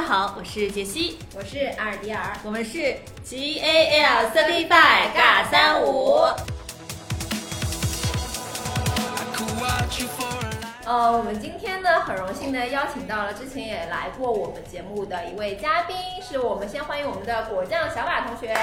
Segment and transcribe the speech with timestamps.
[0.00, 6.22] 家好，我是杰西，我是阿尔迪尔，我们是 G A L Certified 尬三五。
[10.86, 18.54] 呃，我们今天呢，很荣幸的邀请到了之前也来过我们节目的一位嘉宾，是我们先欢迎我们的果酱小马同学。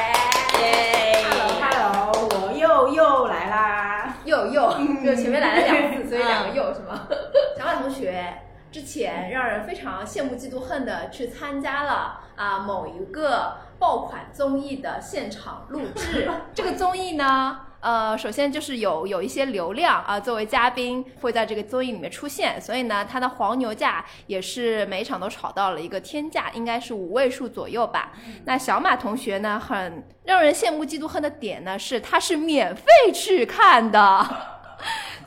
[1.22, 4.17] Hello，Hello，我又又来啦！
[4.25, 4.72] 又又，
[5.05, 7.08] 就前面来了两次，所以两个又是吗？
[7.55, 8.25] 小马同学
[8.71, 16.30] 之前让人非常羡慕嫉妒恨的去参加了啊某一个爆款综艺的现场录制。
[16.53, 28.11] 这个综艺呢，呃，首先就是有有一些流量啊，作为嘉宾会在这个综艺里面出现，所以呢，它的黄牛价也是每场都炒到了一个天价，应该是五位数左右吧。
[28.45, 34.56] 那小马同学呢，很让人羡慕嫉妒恨的点呢，是他是免费去看的。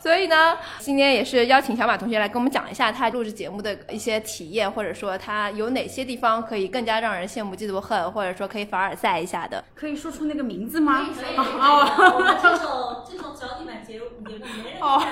[0.00, 9.62] 所以呢，今天也是邀请小马同学来跟我们讲一下他录制节目的一些体验，或者说他有哪些地方可以更加让人羡慕嫉妒恨，或者说可以凡尔赛一下的。
[9.74, 11.06] 可以说出那个名字吗？
[11.36, 15.06] 哦，我们这种这种脚底板节目节目没人 care 的，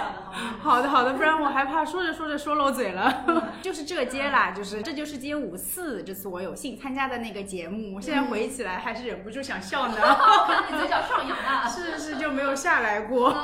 [0.62, 3.25] 好的好的，不然我害怕说着说着说漏嘴了。
[3.61, 9.97] 就是这街啦，就是这就是街舞四，这次我有幸参加的那个节目，我现在回忆起来还是忍不住想笑呢。
[10.47, 11.67] 看你嘴角上扬啊！
[11.69, 13.34] 是是就没有下来过。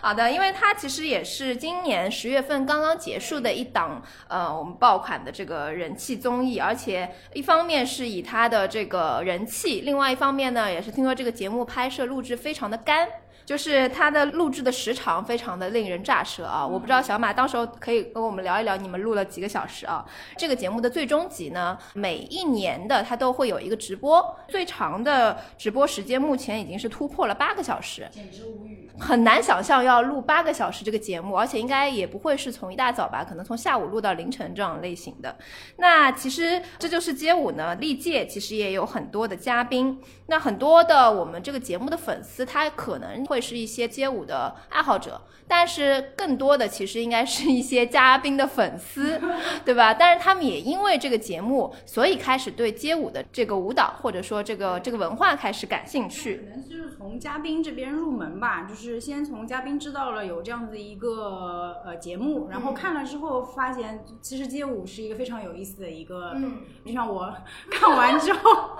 [0.00, 13.08] 好的，因为因为它其实也是今年十月份刚刚结束的一档呃我们爆款的这个人气综艺，而且一方面是以它的这个人气，另外一方面呢，也是听说这个节目拍摄录制非常的干。
[13.44, 16.66] 就是它的录制的时长非常的令人咋舌啊！
[16.66, 20.04] 我不知道小马到时候可以跟我们聊一聊你们录了几个小时啊？
[20.36, 28.90] 这个节目的最终集呢，每一年的它都会有一个直播，最长的直播时间目前已经是突破了八个小时，简直无语。
[28.98, 35.36] 很难想象要录八个小时这个节目，而且应该也不会是从一大早吧，可能从下午录到凌晨这样类型的。
[35.78, 49.20] 那其实这就是街舞呢，历届其实也有很多的嘉宾，那很多的我们这个节目的粉丝，他可能会是一些街舞的爱好者，但是更多的其实应该是一些嘉宾的粉丝，
[49.64, 49.94] 对吧？
[49.94, 56.36] 但是他们也因为这个节目，所以开始对街舞的这个舞蹈或者说这个这个文化开始感兴趣。
[56.36, 67.34] 可能就是从嘉宾这边入门吧，就是先从嘉宾知道了有这样子一个呃节目，然后看了之后发现，其实街舞是一个非常有意思的一个，嗯，就像我
[67.70, 68.70] 看完之后，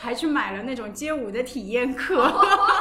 [0.00, 2.32] 还去买了那种街舞的体验课。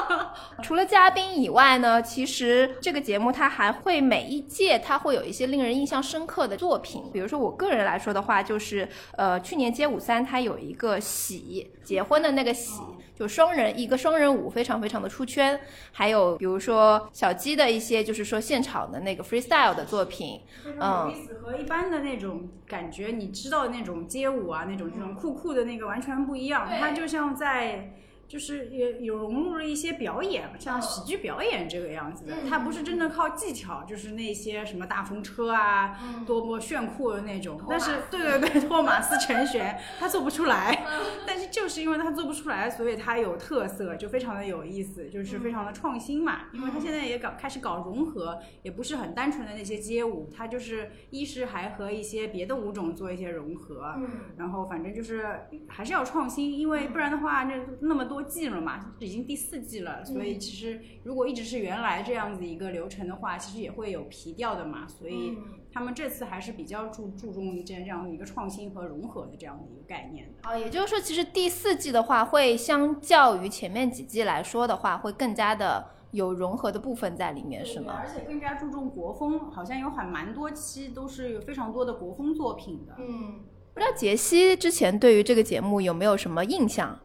[0.61, 7.03] 除了嘉宾以外呢，其实这个节目它还会每一届它会有一些令人印象深刻的作品。
[7.11, 8.87] 比如说我个人来说的话，就是
[9.17, 12.81] 呃去年街舞三它有一个喜结婚的那个喜，
[13.23, 15.57] 就双人一个双人舞，非常非常的出圈。
[15.93, 20.41] 还有比如说小鸡的一些就是说现场的那个 freestyle 的作品，
[20.77, 26.67] 嗯意思，和一般的那种感觉，你知道那种街舞啊，那种这种酷酷的那个完全不一样。
[26.67, 27.93] 它就像在，
[28.33, 32.33] 就是也有融入了一些表演，像喜剧表演这个样子的。
[32.49, 37.61] 它不是真的靠技巧，就是那些什么大风车啊，多么炫酷的那种。
[37.69, 40.83] 但是，对对对，托马斯成旋，他做不出来。
[41.27, 46.45] 但是就是因为他做不出来，所以他有特色，就非常的有意思，就是非常的创新嘛。
[46.53, 53.93] 因为他现在也搞开始搞融合，也不是很单纯的那些街舞，他就是一是还和一些别的舞种做一些融合，
[54.37, 65.37] 然后反正就是还是要创新，因为不然的话，那那么多季了嘛，已经第四季了，所以其实如果一直是原来这样子一个流程的话，其实也会有皮掉的嘛，所以
[65.71, 70.49] 他们这次还是比较注注重这这样的一个创新和融合的这样的一个概念的。
[70.49, 77.95] 啊，也就是说，其实第四季的话，会相较于前面几季来说的话，会更加的有融合的部分在里面，是吗？
[77.99, 82.95] 而且更加注重国风，好像有很蛮多期都是有非常多的国风作品的。
[82.99, 83.39] 嗯，
[83.73, 86.99] 不知道杰西之前对于这个节目有没有什么印象？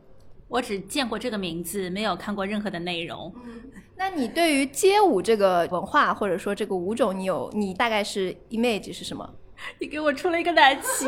[0.48, 3.32] 我只见过这个名字，没有看过任何的内容。
[3.96, 9.28] 那你对于街舞这个文化或者说这个舞种，你有你大概是 image 是什么？
[9.80, 11.06] 你给我出了一个难题，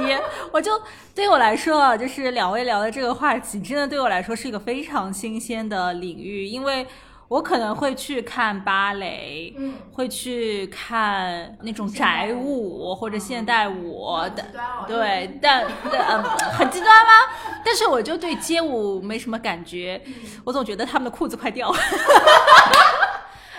[0.53, 0.73] 我就
[1.15, 6.85] 对我来说啊，就是两位聊的这个话题，真的对我来说是一个非常新鲜的领域，因为
[7.31, 14.05] 我可能会去看芭蕾，嗯，会去看那种宅舞或者现代舞
[14.35, 14.45] 的，
[14.89, 16.25] 对，但但嗯，
[16.59, 17.13] 很极端吗？
[17.65, 20.03] 但是我就对街舞没什么感觉，
[20.45, 21.79] 我总觉得他们的裤子快掉了。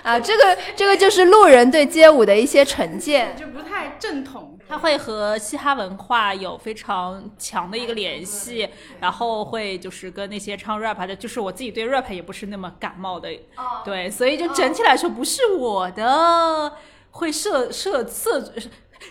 [0.03, 3.35] 啊，这个这个就是路人对街舞的一些成见。
[3.37, 4.57] 就不太正统。
[4.67, 8.69] 它会和嘻哈文化有非常强的一个联系，
[9.01, 13.29] 然后会就是跟那些唱 rap 的，就是我自己对 rap 也不是那么感冒的，
[13.83, 16.71] 对，所以就整体来说不是我的
[17.11, 18.41] 会涉涉涉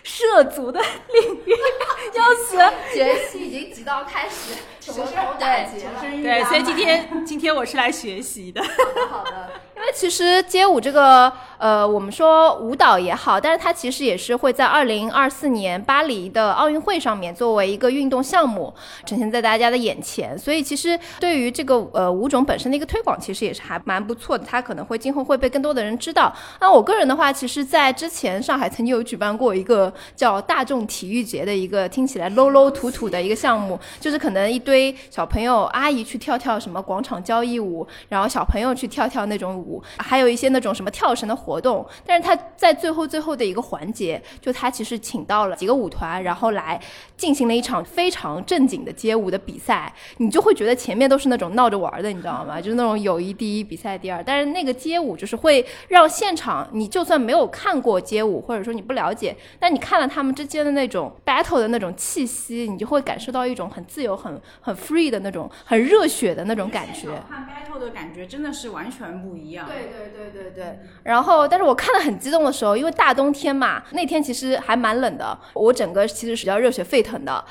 [0.01, 1.53] 涉足的领域，
[2.17, 2.57] 要死。
[2.95, 6.01] 学习已经急到开始舌头打结了。
[6.01, 8.61] 对，所以今天今天我是来学习的。
[9.09, 18.73] 好的，因为其实街舞这个呃，我们说舞蹈也好，但是它其实也是会在二零二四年巴黎的奥运会上面作为一个运动项目
[19.05, 20.37] 呈现在大家的眼前。
[20.37, 24.43] 所以其实对于这个呃舞种本身的一个推广，其实也是还蛮不错的。
[24.43, 26.33] 它可能会今后会被更多的人知道。
[26.59, 34.70] 那我个人的话，其实在之前上海曾经有举办过一个叫大众体育节的一个听起来 low low 土土的一个项目，就是可能一堆
[35.09, 41.85] 小朋友阿姨去跳跳什么广场交谊舞，然后小朋友去跳跳那种舞，还有一些那种什么跳绳的活动。
[42.05, 46.79] 但是他在最后最后的一个环节，就他其实请到了几个舞团，然后来
[47.17, 49.93] 进行了一场非常正经的街舞的比赛。
[50.17, 52.59] 你就会觉得前面都是那种闹着玩的，你知道吗？
[52.61, 54.23] 就是那种友谊第一，比赛第二。
[54.23, 67.09] 但是那个街舞就是会让现场，你就算没有看过街舞，或者说你不了解，但你看了他们之间的那种 battle 的那种气息，你就会感受到一种很自由、很很 free 的那种很热血的那种感觉。
[67.29, 69.67] 看 battle 的感觉真的是完全不一样。
[69.67, 70.79] 对对对对对。
[71.03, 77.43] 然后，但是我看的很激动的时候，因为大冬天嘛，那天其实还蛮冷的，我整个其实是比较热血沸腾的。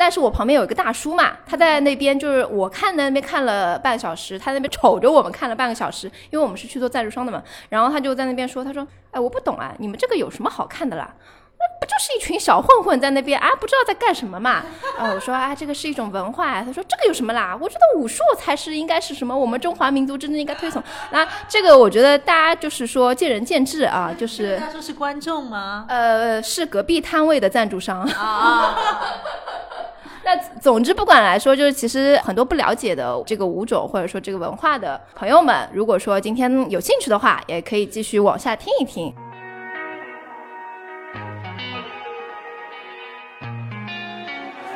[0.00, 7.42] 但是我旁边有一个大叔嘛，他在那边就是我看那边看了半个小时，他那边瞅着我们看了半个小时，因为我们是去做赞助商的嘛。
[7.68, 11.12] 然后他就在那边说：“他说，哎，我不懂啊，你们这个有什么好看的啦？
[11.60, 14.62] 那 不就是一群小混混在那边啊，不知道在干什么嘛？”
[14.98, 16.62] 啊，我说啊，这个是一种文化呀。
[16.64, 17.56] 他说这个有什么啦？
[17.60, 20.82] 我觉得武术才是应该是什么我们中华民族真正应该推崇。
[21.10, 25.86] 那这个我觉得大家就是说见仁见智啊，就是他说是观众吗？
[25.88, 28.76] 呃，是隔壁摊位的赞助商啊。
[30.24, 39.14] 那总之不管来说，就是其实很多不了解的这个舞种或者说这个文化的朋友们，如果说今天有兴趣的话，也可以继续往下听一听。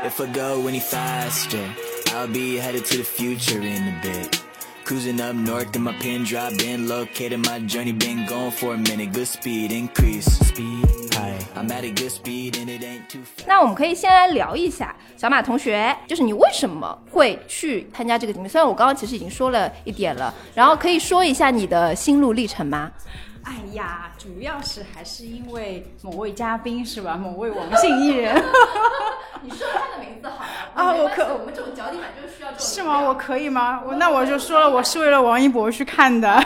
[0.04, 1.64] If I go any faster,
[2.12, 4.42] I'll be headed to the future in a bit.
[4.84, 8.76] Cruising up north in my pin drop, been located my journey, been going for a
[8.76, 9.12] minute.
[9.12, 11.38] Good speed increase, speed high.
[11.54, 13.46] I'm at a good speed and it ain't too fast.
[13.46, 18.48] 那我们可以先来聊一下，小马同学，就是你为什么会去参加这个节目？
[18.48, 22.90] 虽然我刚刚其实已经说了一点了，然后可以说一下你的心路历程吗？
[23.44, 27.16] 哎呀，主要是还是因为某位嘉宾是吧？
[27.16, 28.34] 某位王姓艺人。
[29.42, 32.64] 你说他的名字好了 啊，我可我们这种脚底板就是需要这种。
[32.66, 33.00] 是吗？
[33.00, 33.82] 我可以吗？
[33.84, 36.28] 我那我就说了，我是为了王一博去看的。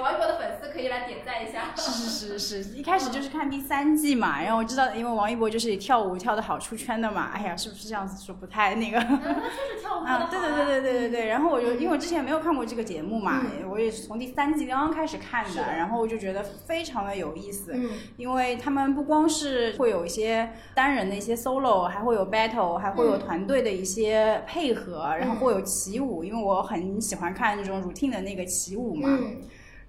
[0.00, 1.72] 王一博的粉丝可以来点赞一下。
[1.76, 7.30] 是是是是，一开始就是看第三季嘛，然后我知道，因为王一博就是跳舞跳的好出圈的嘛。
[7.32, 8.98] 哎呀，是不是这样子说不太那个？
[8.98, 11.26] 他就是跳舞 啊，对对对对对对对。
[11.28, 13.40] 然后我就因为我之前没有看过这个节目嘛，
[13.70, 17.72] 我也是从第三季刚刚开始看的，然后我就觉得非常的有意思。
[17.72, 29.20] 嗯，因为他们不光是会有一些单人的一些 solo，还会有 battle，还会有团队的一些配合，然后会有起舞，因为我很喜欢看这种 routine 的那个起舞嘛。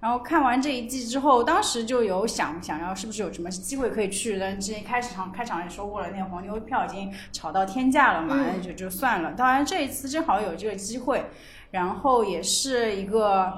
[0.06, 9.32] 然后看完这一季之后，当时就有想想要是不是有什么机会可以去，但之前开始场开场也说过了，那个黄牛票已经炒到天价了嘛，那就就算了。
[9.32, 11.24] 当然这一次正好有这个机会，
[11.72, 13.52] 然后也是一个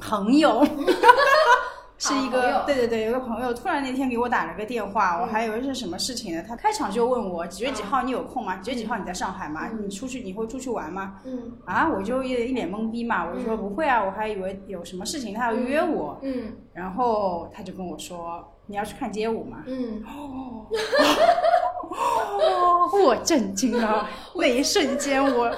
[0.00, 0.66] 朋友。
[1.98, 6.44] 是一个对对对，有个朋友突然那天给我打了个电话，我还以为是什么事情呢。
[6.46, 8.56] 他开场就问我几月几号你有空吗？
[8.58, 9.68] 几月几号你在上海吗？
[9.80, 11.16] 你出去你会出去玩吗？
[11.24, 16.18] 嗯啊，我就一一脸懵逼嘛，我就说不会啊，我还以为有什么事情他要约我。
[16.22, 19.64] 嗯，然后他就跟我说你要去看街舞吗。
[19.66, 20.66] 嗯，哦，
[23.04, 25.52] 我震惊了， 那一瞬间我。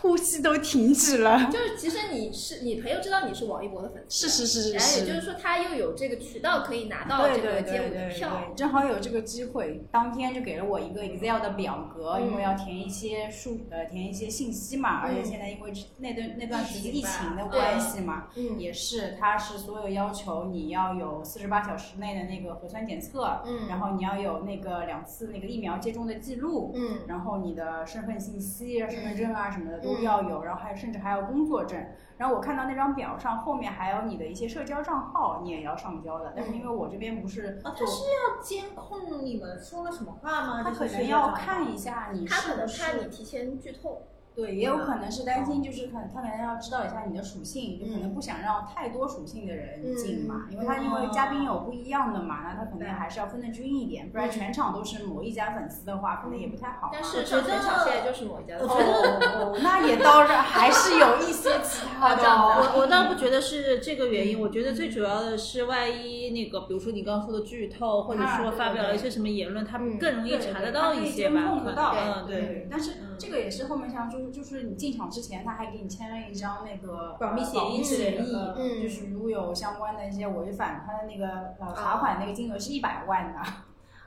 [0.00, 1.48] 呼吸都停止了。
[1.50, 29.85] 就是其实你是你朋友知道你是王一博的粉丝，是是是是然后也就是说他又有这个渠道可以拿到这个街舞的票，正好有这个机会，当天就给了我一个 Excel 的表格，因为要填一些数呃填一些信息嘛，而且现在因为那段那段时间疫情的关系嘛，也是它是所有要求你要有四十八小时内的那个核酸检测，嗯，然后你要有那个两次那个疫苗接种的记录，嗯，然后你的身份信息、身份证啊什么的。
[29.86, 31.78] 都要有，然后还甚至还要工作证。
[32.18, 36.32] 然后我看到那张表上后面还有你的一些社交账号，你也要上交的。
[36.34, 40.62] 但是因为我这边不是，他是要监控你们说了什么话吗？
[40.62, 44.08] 他可能要看一下你，他可能怕你提前剧透。
[44.36, 56.90] 对，也有可能是担心，就是可能他可能要知道一下你的属性，就可能不想让太多属性的人进嘛，因为他因为嘉宾有不一样的嘛，那他肯定还是要分得均一点，不然全场都是某一家粉丝的话，可能也不太好。
[56.92, 58.66] 但是上全场现在就是某一家的。
[58.66, 62.22] 哦，那也倒是还是有一些其他的。
[62.22, 71.40] 我我倒不觉得是这个原因，我觉得最主要的是万一那个，比如说你刚刚说的剧透，或者说发表了一些什么言论，他们更容易查得到一些吧？
[71.48, 72.68] 碰得到，嗯，对。
[72.70, 74.26] 但是这个也是后面像就是。
[74.36, 83.40] 就是你进场之前，他还给你签了一张那个保密协议，协议，嗯，就是如果有相关的一些违反，他的那个呃罚款那个金额是一百万的。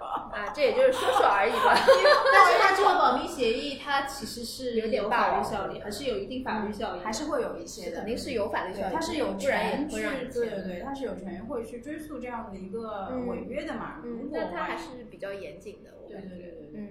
[0.06, 1.74] 啊，这也就是说说而已吧。
[2.34, 8.94] 但是它这个保密协议，它其实是有点法律效力，还是有一定法律效力，还是会有一些的，肯定是有法律效力。
[8.94, 9.96] 它是有权去，
[10.32, 14.02] 对对对，它是有权会去追溯这样的一个违约的嘛。
[14.04, 15.92] 嗯，但它还是比较严谨的。
[16.08, 16.90] 对对对对，嗯。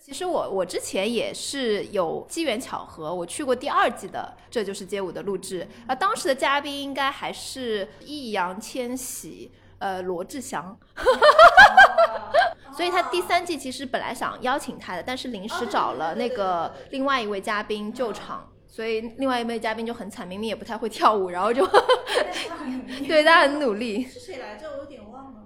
[0.00, 9.50] 其实我我之前也是有机缘巧合，我去过第二季的《这就是街舞》的录制，啊，当时的嘉宾应该还是易烊千玺、
[9.84, 10.74] 呃罗志祥，
[12.74, 24.04] 所以他第三季其实本来想邀请他的，但是临时找了那个另外一位嘉宾救场，所以另外一位嘉宾就很惨，明明也不太会跳舞，然后就对 他很努力。
[24.04, 24.70] 是谁来着？
[24.70, 25.42] 我有点忘了。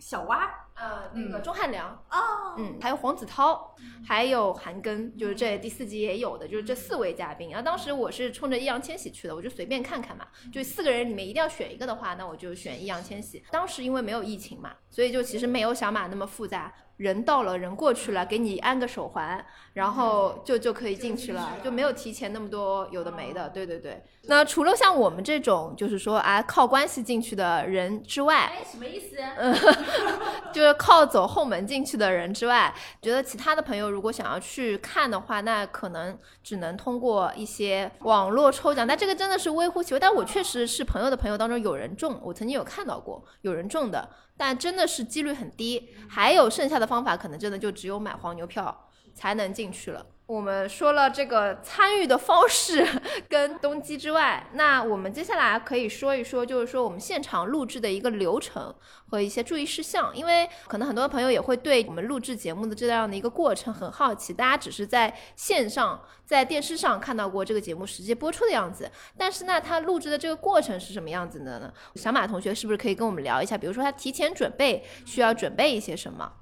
[0.00, 0.50] 小蛙。
[0.80, 7.50] 呃，那个钟汉良哦，嗯，还有黄子韬，还有韩庚，就是这第四集也有的，就是这四位嘉宾。
[7.50, 13.44] 然后当时我是冲着易烊千玺去的，我就随便看看嘛，就四个人里面一定要选一个的话，那我就选易烊千玺。
[13.50, 16.72] 当时因为没有疫情嘛，所以就其实没有小马那么复杂。
[17.00, 19.42] 人到了，人过去了，给你安个手环，
[19.72, 23.48] 然后就就可以进去了，就没有提前那么多有的没的。
[23.48, 24.04] 对对对。
[24.24, 29.16] 那除了像我们这种，就是说啊靠关系进去的人之外，哎，什么意思？
[29.38, 29.56] 嗯，
[30.52, 38.86] 就是靠走后门进去的人之外，觉得其他的朋友如果想要去看的话，那可能只能通过一些网络抽奖。
[38.86, 39.98] 但这个真的是微乎其微。
[39.98, 44.06] 但我确实是朋友的朋友当中有人中，我曾经有看到过有人中的。
[44.40, 50.06] 但真的是几率很低，还有剩下的方法，可能真的就只有买黄牛票才能进去了。
[50.26, 52.86] 我们说了这个参与的方式
[53.28, 58.72] 跟动机之外，那我们接下来可以说一说，就是说我们现场录制的一个流程
[59.08, 60.16] 和一些注意事项。
[60.16, 68.88] 因为可能很多朋友也会对我们录制节目的这样的一个过程很好奇，大家只是在线上在电视上看到过这个节目实际播出的样子，
[69.18, 71.72] 但是那他录制的这个过程是什么样子的呢？
[71.96, 73.58] 小马同学是不是可以跟我们聊一下？
[73.58, 76.34] 比如说他提前准备需要准备一些什么？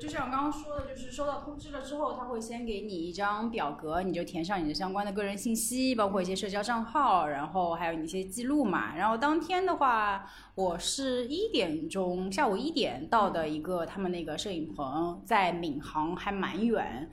[0.00, 8.94] 就像我刚刚说的，就是收到通知了之后，他会先给你一张表格，你就填上你的相关的个人信息，包括一些社交账号，然后还有你一些记录嘛。
[8.96, 10.24] 然后当天的话，
[10.58, 17.08] 我是一点钟，下午一点到的一个他们那个摄影棚，在闵行，还蛮远，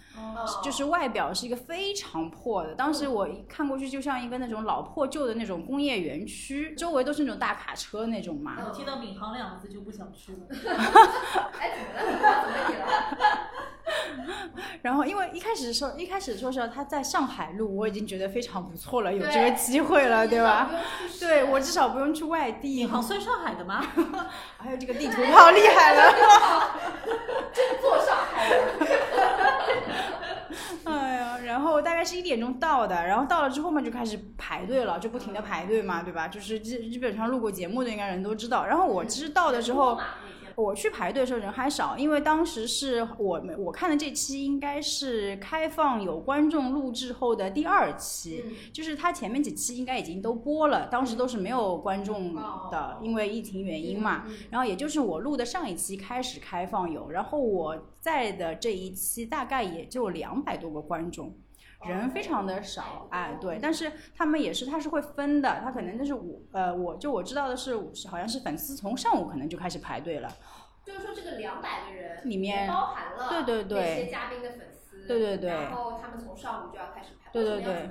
[0.64, 2.74] 就是外表是一个非常破的。
[2.74, 8.58] 当时我一看过去就像一个那种老破旧的那种工业园区，周围都是那种大卡车那种嘛。
[8.68, 10.40] 我听到闵行两个字就不想去了。
[11.60, 12.42] 哎，怎么了？
[12.42, 13.26] 怎么
[14.82, 20.70] 然后，因为一开始说，一开始说是他在上海录，我已经觉得非常不错了，有这个机会了，对吧？
[21.20, 22.86] 对我至少不用去外地。
[22.86, 23.84] 闵行算上海的吗？
[24.58, 26.14] 还有这个地图炮厉害了，
[27.54, 28.60] 真坐上海。
[30.86, 36.28] 哎呀，然后大概是一点钟到的，然后到了之后嘛，就开始排队了，就不停的排队嘛，对吧？
[36.28, 38.66] 就是基基本上录过节目的应该人都知道。
[38.66, 40.00] 然后我其实到的时候。
[40.56, 52.34] 我去排队的时候人还少，因为当时是我我看的这期应该是开放有观众录制后的第二期，就是他前面几期应该已经都播了，当时都是没有观众
[52.72, 54.26] 的，因为疫情原因嘛。
[54.50, 61.36] 然后也就是我录的上一期开始开放有，然后我在的这一期大概也就两百多个观众。
[61.88, 67.76] 人非常的少，哎，对，但是他们也是，他是会分的，他可能就是我，呃，我就我知道的是，
[68.10, 70.30] 好像是粉丝从上午可能就开始排队了。
[70.86, 77.90] 就是说这个两百个人里面包含了对对对那些嘉宾的粉丝，对对对，然后他们从上午就要开始排，对对对，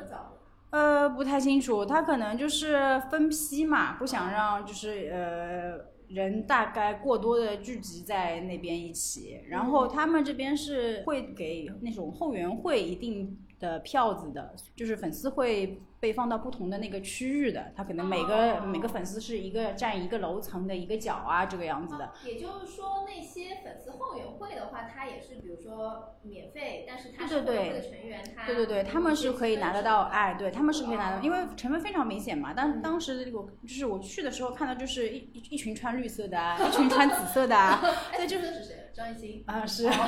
[0.71, 13.44] 呃，不太清楚，他可能就是分批嘛，不想让就是呃人大概过多的聚集在那边一起，然后他们这边是会给那种后援会一定。
[13.65, 22.13] 的票子的，就是粉丝会被放到不同的那个区域的，他可能每个每个粉丝是一个占一个楼层的一个角啊，这个样子的。
[22.25, 32.53] 也就是说，那些粉丝后援会的话，他也是比如说免费，但是他是后援会的成员，他对对对，他们是可以拿得到，哎，对他们是可以拿到，因为成分非常明显嘛。
[32.55, 37.81] 但当时我就是我去的时候看到就是一一群穿绿色的，啊，一群穿紫色的，啊，
[38.15, 39.89] 对，就是谁张艺兴啊，是。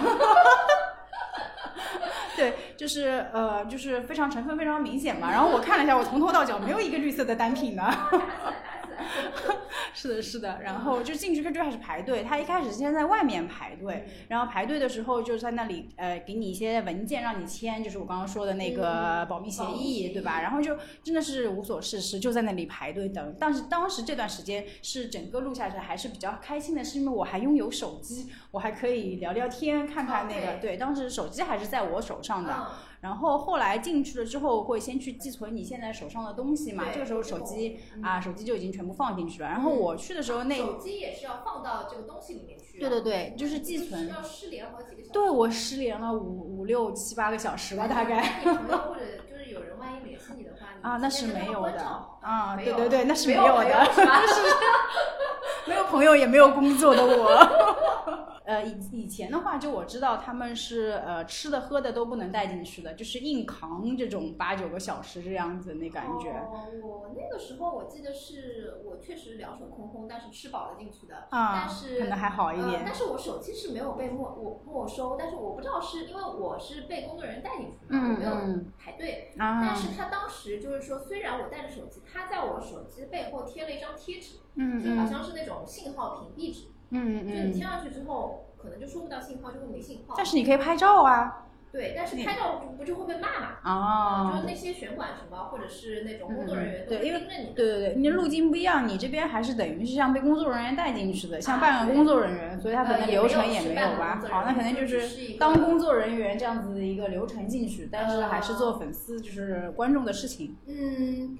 [2.36, 5.30] 对，就是呃，就是非常成分非常明显嘛。
[5.30, 7.82] 然后我看了一下，我从头到脚没有一个绿色的单品呢。
[9.94, 10.60] 是的，是的。
[10.62, 12.22] 然后就进去，他就开始排队。
[12.22, 20.40] 他一开始先在外面排队，然后排队的时候就在那里呃，给你一些文件让你签，就是我刚刚说的那个保密协议，对吧？
[20.42, 23.34] 然后就真的是无所事事，就在那里排队等。
[23.38, 30.58] 但是当时这段时间是整个录下来还是比较开心的，是因为我还拥有手机，我还可以聊聊天，看看那个。
[30.60, 32.66] 对，当时手机还是在我手上的。
[33.00, 36.84] 然后后来进去了之后，会先去寄存你现在手上的东西嘛？
[36.92, 39.48] 这个时候手机啊，手机就已经全部放进去了。
[39.48, 42.78] 然后我去的时候，那手机也是要放到这个东西里面去。
[42.80, 44.08] 对对对，就是寄存。
[44.08, 45.10] 要失联好几个小时。
[45.12, 48.40] 对我失联了五五六七八个小时吧，大概。
[48.44, 51.82] 你朋友或者就是有人万一联系你的话，啊，那是没有的。
[52.22, 53.90] 啊，对对对，那是没有的。
[55.68, 57.28] 没有朋友也没有工作的我。
[58.46, 66.30] 呃，以以前的话，就我知道他们是呃吃的喝的都不能带进去的，就是硬扛这种八九个小时这样子那感觉。
[66.30, 71.28] 哦，我那个时候我记得是我确实两手空空，但是吃饱了进去的。
[71.30, 72.82] 啊，但是可能还好一点。
[72.84, 79.32] 但是我手机是没有被没我没收，但是我不知道是因为我是被工作人员带进去的，我没有排队。
[79.38, 79.60] 啊。
[79.66, 86.68] 但是他当时就是说，虽然我带着手机，他在我手机背后贴了一张贴纸，嗯就好像是那种信号屏蔽纸。
[86.90, 90.14] 嗯嗯，就你贴上去之后，可能就收不到信号，就会没信号。
[90.16, 91.45] 但是你可以拍照啊。
[91.76, 93.48] 对，但是拍照不就会被骂嘛？
[93.64, 94.32] 哦。
[94.32, 97.52] 就是那些选管什么，或者是那种工作人员，对，因为盯着你。
[97.54, 104.22] 对对对，你的路径不一样，你这边还是等于是像被工作人员带进去的，像半个工作人员，所以他可能流程也没有吧。
[104.30, 110.56] 好，那肯定就是当工作人员这样子的一个流程进去，但是还是做粉丝就是观众的事情。
[110.66, 111.36] 嗯。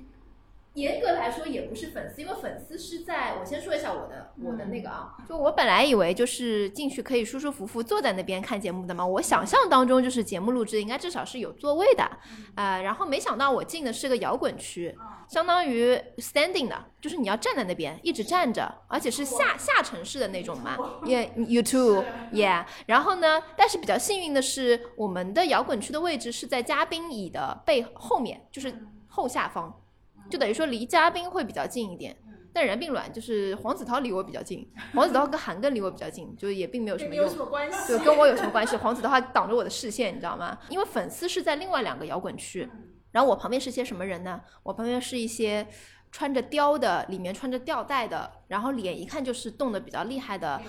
[0.77, 12.09] 严格来说也不是粉丝，因为粉丝是在我先说一下我的我的那个啊，就我本来以为就是进去可以舒舒服服坐在那边看节目的嘛，我想象当中就是节目录制应该至少是有座位的，
[12.57, 14.95] 呃，然后没想到我进的是个摇滚区，
[15.27, 22.05] 相当于 standing 的，就是你要站在那边一直站着，而且是下下沉式的那种嘛，Yeah you too
[22.35, 28.75] yeah，然后呢，但是比较幸运的是我们的摇滚区的位置是在嘉宾椅的背后面，就是
[29.09, 29.75] 后下方。
[30.31, 32.17] 就等于说离嘉宾会比较近一点，
[32.53, 37.29] 但人并卵，就是黄子韬离我比较近，黄子韬跟韩庚离我比较近，就也并没有什么用，
[37.89, 38.77] 就跟我有什么关系？
[38.77, 40.59] 黄子韬还挡着我的视线，你知道吗？
[40.69, 42.69] 因为粉丝是在另外两个摇滚区，
[43.13, 44.41] 然后我旁边是些什么人呢？
[44.63, 45.67] 我旁边是一些
[46.11, 50.61] 穿着貂的，里面穿着吊带的，然后脸一看就是冻的比较厉害的，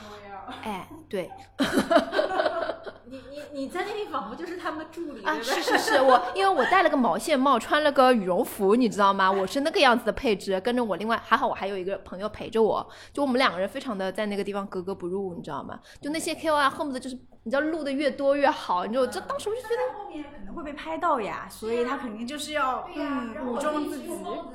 [0.63, 1.29] 哎，对。
[3.05, 5.35] 你你你在那里仿佛就是他们的助理啊！
[5.41, 9.31] 是是是，我因为我戴了个毛线帽，穿了个羽绒服，你知道吗？
[9.31, 15.79] 我是那个样子的配置，跟着我另外还好，我还有一个朋友陪着我，就我们两个人非常的在那个地方格格不入，你知道吗？
[16.01, 24.09] 就那些 K O 啊恨不得就是你知道录的越多越好，你知道，这当时我就觉得后面可能会被拍到呀，所以他肯定就是要嗯武装自己，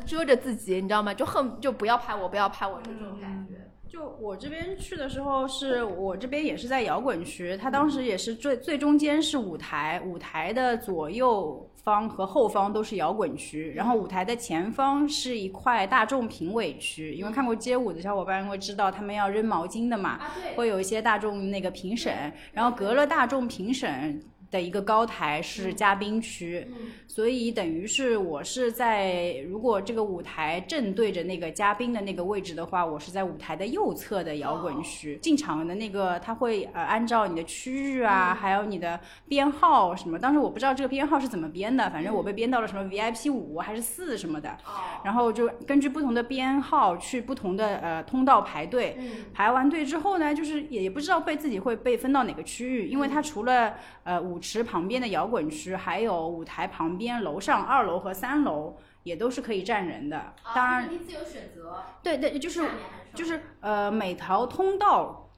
[0.06, 1.12] 遮着自己，你知道吗？
[1.14, 3.71] 就恨就不要拍我，不要拍我，就这种感觉。
[3.92, 20.18] 就我这边去的时候，是我这边也是在摇滚区，它当时也是最最中间是舞台，舞台的左右方和后方都是摇滚区，然后舞台的前方是一块大众评委区，因为看过街舞的小伙伴会知道他们要扔毛巾的嘛，
[20.56, 24.18] 会有一些大众那个评审，然后隔了大众评审。
[24.52, 26.64] 的一个高台是嘉宾区，
[27.08, 35.18] 所以等于是我是在如果这个舞台正对着那个嘉宾的那个位置的话，我是在舞台的右侧的摇滚区。
[35.22, 44.54] 进场的那个他会呃按照你的区域啊，还有你的编号什么，当时我不知道这个编号是怎么编的，反正我被编到了什么 VIP 五还是四什么的，
[45.02, 48.98] 然后就根据不同的编号去不同的呃通道排队，
[49.32, 60.34] 排完队之后呢，就是也不知道被自己会被分到哪个区域，因为它除了呃舞池旁边的摇滚区，还有舞台旁边楼上二楼和三楼也都是可以站人的。
[60.54, 61.84] 当然，自由选择。
[62.02, 62.68] 对对，就是
[63.14, 65.30] 就是呃，每条通道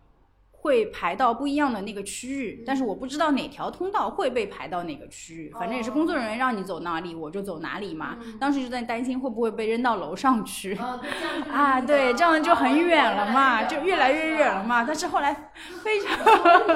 [0.50, 5.52] 会排到不一样的那个区域，但是我不知道哪条通道会被排到哪个区域。
[5.58, 8.16] 反正也是工作人员让你走哪里，我就走哪里嘛。
[8.40, 10.74] 当时就在担心会不会被扔到楼上去。
[11.52, 14.84] 啊，对，这样就很远了嘛，就越来越远了嘛。
[14.84, 15.50] 但是后来
[15.84, 16.16] 非常。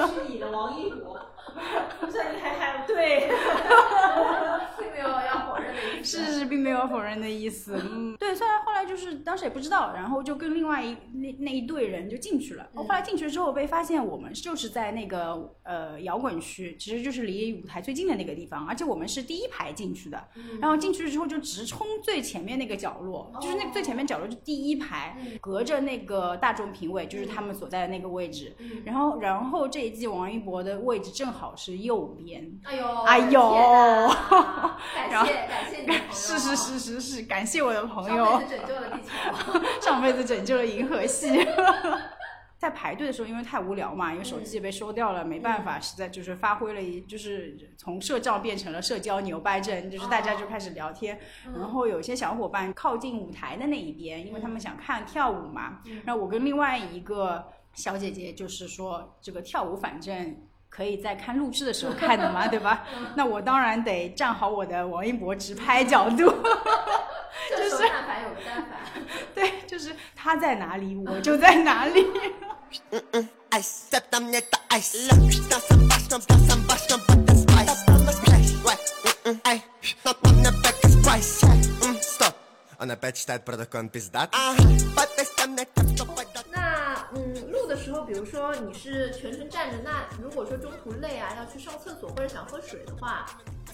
[0.08, 1.18] 是你的王一博。
[2.12, 3.28] 这你还还对，
[4.78, 6.18] 并没有要否认的意思。
[6.18, 7.76] 是是，并没有否认的意思。
[7.90, 8.78] 嗯，对，虽然后来。
[8.88, 12.66] 就是当时也不知道，然后就跟另外一那那一队人就进去了。
[12.74, 20.26] 后来进去之后被发现我们就是在那个呃摇滚区，其实就是离舞台最近的那个地方，而且我们是第一排进去的。
[20.58, 28.56] 然后进去之后就直冲最前面那个角落，就是那最前面角落就第一排，隔着那个大众评委就是他们所在的那个位置。
[28.86, 32.60] 然后然后这一季王一博的位置正好是右边。
[32.64, 33.40] 哎呦，哎呦
[34.94, 38.38] 感谢感谢你的朋友， 是是是是是，感谢我的朋上友。
[38.38, 39.60] 辈子拯救了地球。
[39.80, 41.46] 上辈子拯救了银河系。
[42.58, 51.20] 在排队的时候，因为太无聊嘛，因为手机也被收掉了，没办法，实在就是发挥了一，就是从社照变成了社交牛掰症，就是大家就开始聊天。
[51.54, 55.78] 然后有些小伙伴靠近舞台的那一边，因为他们想看跳舞嘛。
[56.04, 60.36] 然后我跟另外一个小姐姐就是说，这个跳舞反正。
[60.69, 62.83] 可以在看录制的时候看的嘛， 对吧？
[63.15, 66.33] 那我当然得站好我的王一博直拍角度。
[67.49, 68.71] 这时候但凡有个但凡，
[69.35, 72.05] 对，就是他在哪里，我就在哪里。
[73.51, 75.07] Ice, step tam nie ta ice.
[75.09, 77.83] Love, ta sam baśnią, ta sam baśnią, but the spice.
[78.65, 79.61] Wait, mm-mm, ej,
[80.03, 81.45] no tam nie back is price.
[81.81, 82.33] Mm, stop.
[82.79, 84.33] Ona опять считает протокол пиздат.
[84.33, 84.63] Ага,
[84.95, 85.65] but this time не
[88.04, 93.26] 比如说你是全程站着，那如果说中途累啊，要去上厕所或者想喝水的话，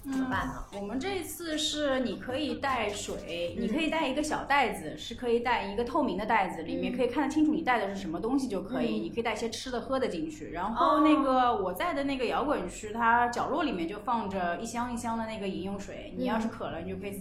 [0.03, 0.65] 怎么办呢？
[0.75, 9.01] 我们这一次是你可以带水，你可以带一个小袋子，是可以带一个透明的袋子，里面可以看得清楚你带的是什么东西就可以。
[9.01, 10.51] 你可以带一些吃的喝的进去。
[10.53, 17.13] 然后那个我在的那个摇滚区，它角落里面就放着一箱一箱的那个饮用水，你要是渴了，你就可以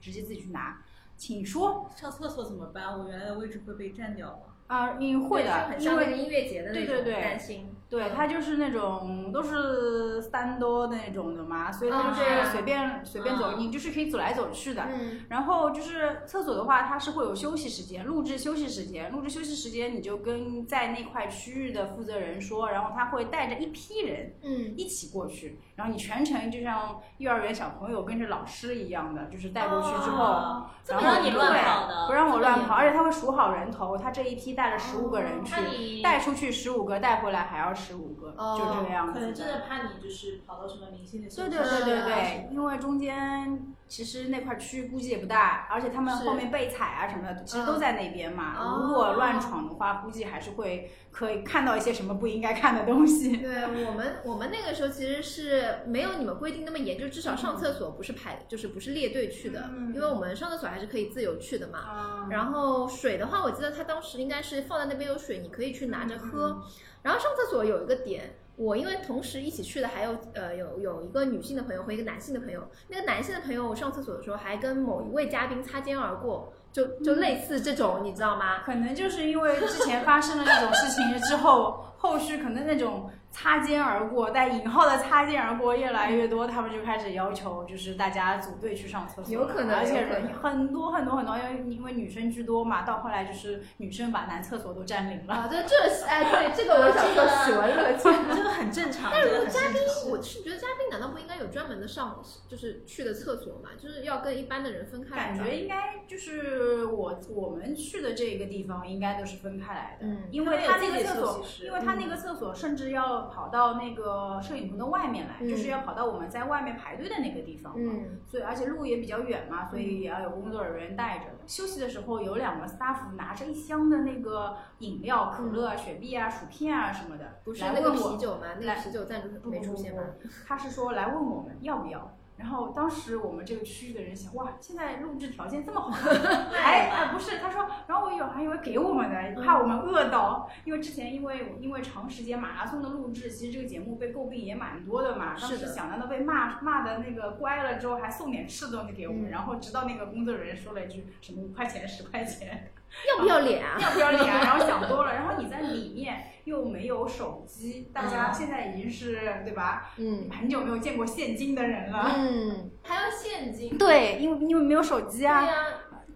[0.00, 0.82] 直接自己去拿。
[1.16, 2.98] 请说上厕所怎么办？
[2.98, 4.55] 我原来的位置会被占掉吗？
[4.66, 7.68] 啊，你会的，很因为音乐节的那种对对对担心。
[7.88, 14.82] 对，它就是那种都是三多那种的嘛，所以它就是啊随便随便走，嗯你就是可以走来走去的。
[14.92, 39.12] 嗯然后就是厕所的话，它是会有休息时间，录制休息时间，录制休息时间你就跟在那块区域的负责人说，然后他会带着一批人嗯，一起过去，然后你全程就像幼儿园小朋友跟着老师一样的，就是带过去之后，哦然后你乱对跑的不让我乱跑，而且他会数好人头，他这一批带了十五个人去带出去十五个，带回来还要十五个，哦就这个样子。
[39.12, 48.54] 可能真的怕你就是跑到什么明星的对对对对是对，因为中间其实那块区域估计也不大，而且他们后面备采啊什么的，其实都在那边嘛。
[48.58, 53.36] 哦如果乱闯的话，估计还是会可以看到一些什么不应该看的东西。
[53.36, 61.78] 对我们，我们那个时候其实是没有你们规定那么严，就至少上厕所不是排，就是不是列队去的，嗯因为我们上厕所还是可以自由去的嘛。
[61.78, 66.62] 啊，然后水的话，我记得他当时应该是放在那边有水，你可以去拿着喝。
[67.02, 78.62] 然后上厕所有一个点，我因为同时一起去的还有呃有有一个女性的朋友和一个男性的朋友，那个男性的朋友我上厕所的时候还跟某一位嘉宾擦肩而过，就就类似这种，你知道吗？
[78.64, 95.34] 可能就是因为之前发生了这种事情之后， 后续可能那种擦肩而过带引号的擦肩而过越来越多，他们就开始要求就是大家组队去上厕所，有可能而且人很多很多很多，因为因为女生居多嘛，到后来就是女生把男厕所都占领了。
[95.34, 98.10] 啊，对，这是哎，对， 这个我想说喜闻乐见。
[98.34, 99.10] 这个很正常。
[99.12, 103.68] 但如果嘉宾，我是觉得嘉宾难道不应该有专门的上，就是去的厕所嘛？
[103.76, 105.26] 就是要跟一般的人分开来。
[105.26, 117.92] 感觉应该就是我我们去的这个地方应该都是分开来的，嗯因为他那个厕所因为他那个厕所甚至要跑到那个摄影棚的外面来，嗯就是要跑到我们在外面排队的那个地方嘛。
[117.94, 121.26] 嗯所以而且路也比较远嘛，所以也要有工作人员带着。
[121.46, 128.46] 休息的时候，有两个 staff 拿着一箱的那个饮料，可乐、啊、雪碧啊、薯片啊什么的，嗯不是那个啤酒吗？
[128.54, 130.02] 那个来啤酒赞助没出现吗？
[130.46, 132.16] 他是说来问我们要不要。
[132.36, 135.90] 然后当时我们这个区域的人想，哇，现在录制条件这么好，
[136.52, 145.34] 还哎不是，他说，然后我有还以为给我们的，怕我们饿到，因为之前因为因为长时间马拉松的录制，其实这个节目被诟病也蛮多的嘛。
[145.40, 152.70] 当时想到都被骂骂的那个乖了之后，还送点吃的东西给我们，嗯然后直到那个工作人员说了一句什么五块钱十块钱，
[153.08, 153.76] 要不要脸啊？
[153.80, 154.40] 要不要脸啊？
[154.44, 159.90] 然后想多了，然后你在里面又没有手机，大家嗯现在已经是对吧？
[159.98, 162.14] 嗯很久没有见过现金的人了。
[162.16, 163.76] 嗯，还要现金？
[163.76, 165.40] 对，因为因为没有手机啊。
[165.40, 165.54] 对呀，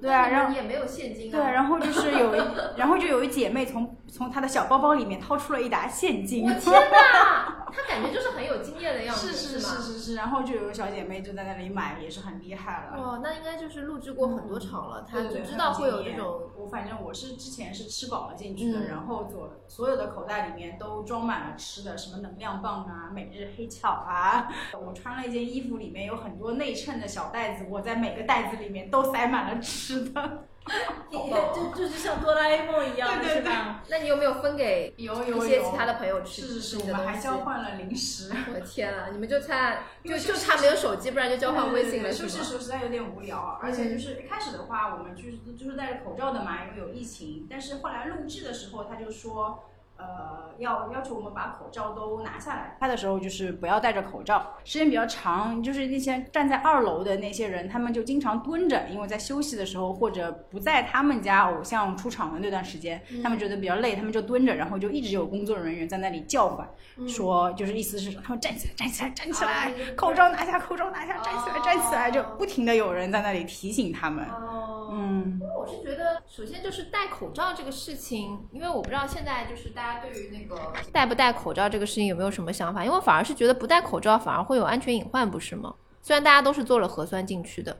[0.00, 1.36] 对啊然后你也没有现金啊。
[1.36, 2.40] 对，然后就是有一，
[2.78, 6.44] 然后就有一姐妹从从她的小包包里面掏出了一沓现金。
[6.48, 9.74] 我天哪，他感觉就是很有经验的样子，是是吗？
[9.76, 13.02] 是是是，然后就有个小姐妹就在那里买，也是很厉害了。
[13.02, 16.50] 哦，那应该就是录制过很多场了，他就知道会有这种。
[16.56, 24.48] 我反正我是之前是吃饱了进去的，嗯然后左所有的口袋里面都装满了吃的，什么能量棒啊、每日黑巧啊。
[24.78, 30.44] 我穿了一件衣服，里面有很多内衬的小袋子，我在每个袋子里面都塞满了吃的。
[31.10, 33.82] 就就是像哆啦 A 梦一样，对对是吧？
[33.88, 36.42] 那你有没有分给有有一些其他的朋友吃？
[36.42, 37.38] 是是是，我们还交。
[37.38, 38.30] 换了零食。
[38.48, 39.08] 我的天啊！
[39.10, 42.44] 你们就差就就差没有手机，不然就交换微信了，休息吗？
[42.44, 47.46] 时候实在有点无聊啊，而且就是一开始的话，我们就是就是戴着口罩的嘛，因为有疫情。
[47.50, 49.69] 但是后来录制的时候，他就说，
[50.00, 52.76] 呃，要要求我们把口罩都拿下来。
[52.80, 66.68] 拍的时候就是不要戴着口罩，时间比较长，就是那些站在二楼的那些人，他们就经常蹲着，因为在休息的时候或者不在他们家偶像出场的那段时间，他们觉得比较累，他们就蹲着，然后就一直有工作人员在那里叫唤，
[67.06, 74.24] 说就是意思是说他们站起来，站起来，站起来啊，口罩拿下，口罩拿下，站起来，站起来，就不停的有人在那里提醒他们。
[74.26, 85.74] 哦，嗯，我是觉得，首先就是戴口罩这个事情，因为我不知道现在就是大家对于那个戴不戴口罩这个事情有没有什么想法，因为反而是觉得不戴口罩反而会有安全隐患，不是吗？
[86.02, 87.76] 虽然大家都是做了核酸进去的，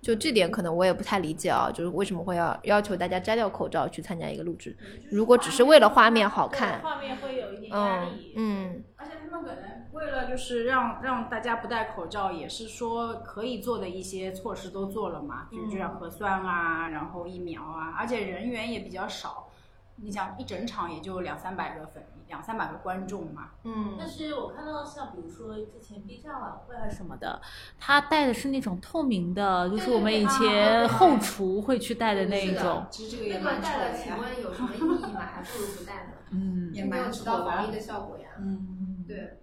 [0.00, 4.76] 就这点可能我也不太理解啊，就是为什么会要要求大家摘掉口罩去参加一个录制？
[5.10, 8.32] 如果只是为了画面好看，画面会有一点压嗯力。
[8.36, 19.48] 嗯而且他们可能为了就是让让大家不戴口罩，也是说可以做的一些措施都做了嘛，就就像核酸啊，然后疫苗啊，而且人员也比较少。
[19.96, 27.40] 你想一整场也就两三百个粉，两三百个观众嘛，嗯但是我看到像比如说之前 B 站晚会啊什么的，
[27.78, 32.84] 他戴的是那种透明的，就是我们以前后厨会去戴的那一种。
[32.90, 34.04] 其实这个也那蛮戴了，的呀。
[34.04, 35.20] 请问有什么意义吗？
[35.20, 37.74] 还不如不戴呢， 嗯，也没有蛮起到防疫的。
[37.74, 38.30] 的效果呀。
[38.38, 39.38] 嗯，对。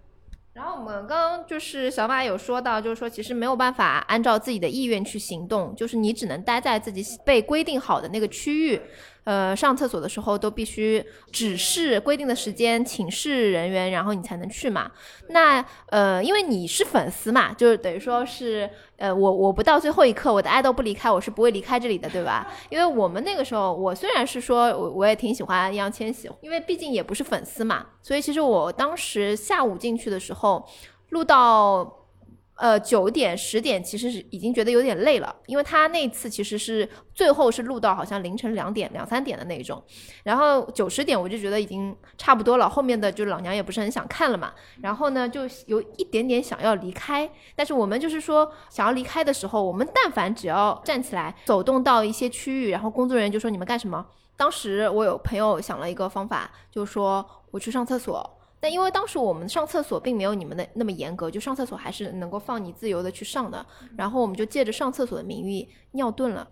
[0.52, 8.82] 然后我们刚刚就是小马有说到，就是说其实没有办法按照自己的意愿去行动，就是你只能待在自己被规定好的那个区域。
[9.24, 14.90] 呃，上厕所的时候都必须指示规定的时间，请示人员，然后你才能去嘛。
[15.28, 22.46] 那呃，因为你是粉丝嘛，就是等于说是呃，我我不到最后一刻，我的爱豆不离开，我是不会离开这里的，对吧？
[22.70, 30.66] 因为我们那个时候，我虽然是说我我也挺喜欢易烊千玺，因为毕竟也不是粉丝嘛，所以其实我当时下午进去的时候，
[31.10, 31.99] 录到。
[32.60, 39.82] 呃，九点十点其实是已经觉得有点累了，因为他那次其实是最后是录到好像凌晨两点两三点的那一种，
[40.24, 54.04] 然后九十点我就觉得已经差不多了，后面的就老娘也不是很想看了嘛，然后呢就有一点点想要离开，但是我们就是说想要离开的时候，我们但凡只要站起来走动到一些区域，然后工作人员就说你们干什么？
[54.36, 58.38] 当时我有朋友想了一个方法，就说我去上厕所。
[58.60, 63.64] 但因为当时我们上厕所并没有你们的那么严格，就上厕所还是能够放你自由的去上的。
[63.96, 66.46] 然后我们就借着上厕所的名义尿遁了。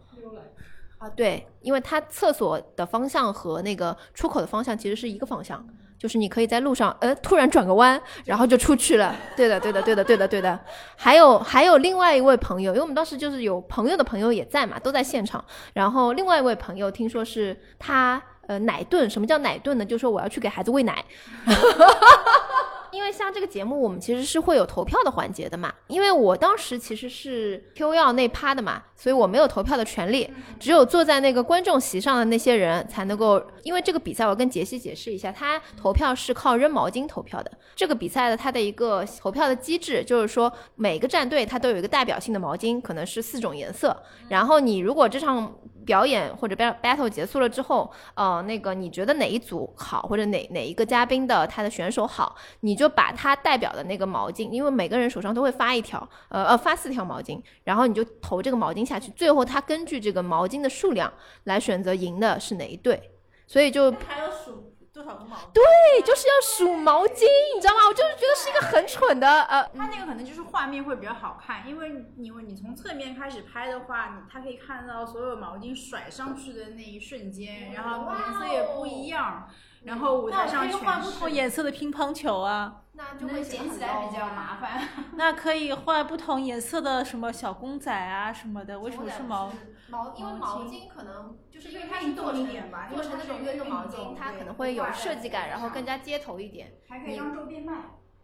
[0.99, 5.64] 啊，对，因为它厕所的方向和那个出口的方向其实是一个方向，
[5.97, 9.14] 就是你可以在路上，呃，突然转个弯，然后就出去了。
[9.37, 10.59] 对的，对的，对的，对的，对的。
[10.97, 15.44] 还有还有另外一位朋友，因为我们当时就是有朋友的朋友也在嘛，都在现场。
[15.73, 19.84] 然后另外一位朋友听说是他呃奶遁，什么叫奶遁呢？
[19.84, 21.04] 就是说我要去给孩子喂奶。
[22.90, 25.72] 因为像这个节目，我们其实是会有投票的环节的嘛。
[25.88, 33.40] 因为我当时其实是 Q 要那趴的嘛，所以我没有投票的权利，只有坐在那个观众席上的那些人才能够。
[33.62, 37.52] 因为这个比赛，我跟杰西解释一下，他投票是靠扔毛巾投票的。
[37.76, 43.94] 这个比赛的它的一个投票的机制，就是说每个战队它都有一个代表性的毛巾，可能是四种颜色。
[44.30, 45.54] 然后你如果这场
[45.88, 61.11] 表演或者 battle 结束了之后，呃，那个你觉得哪一组好，或者哪哪一个嘉宾的他的选手好，你就把他代表的那个毛巾，因为每个人手上都会发一条，呃呃发四条毛巾，然后你就投这个毛巾下去，最后他根据这个毛巾的数量
[61.44, 63.11] 来选择赢的是哪一队，
[63.46, 63.90] 所以就
[65.53, 65.62] 对，
[66.05, 67.81] 就是要数毛巾，你知道吗？
[67.88, 79.49] 我就是觉得是一个很蠢的，呃，它那个可能就是画面会比较好看，因为你你从侧面开始拍的话，你它可以看到所有毛巾甩上去的那一瞬间，然后颜色也不一样，
[79.84, 81.30] 然后舞台上全以换不同。
[81.30, 84.56] 颜色的乒乓球啊，那就能会捡起来比较麻。
[84.56, 84.88] 烦。
[85.14, 89.52] 那可以换不同颜色的什么小公仔啊什么的，为什么是毛？
[89.88, 90.14] 毛？
[90.16, 96.72] 因为毛巾可能就是因为它运它是做成动一点吧做成那种运动毛巾，它可能会有设计感，然后更加街头一点。
[96.88, 97.72] 还可以当周边卖。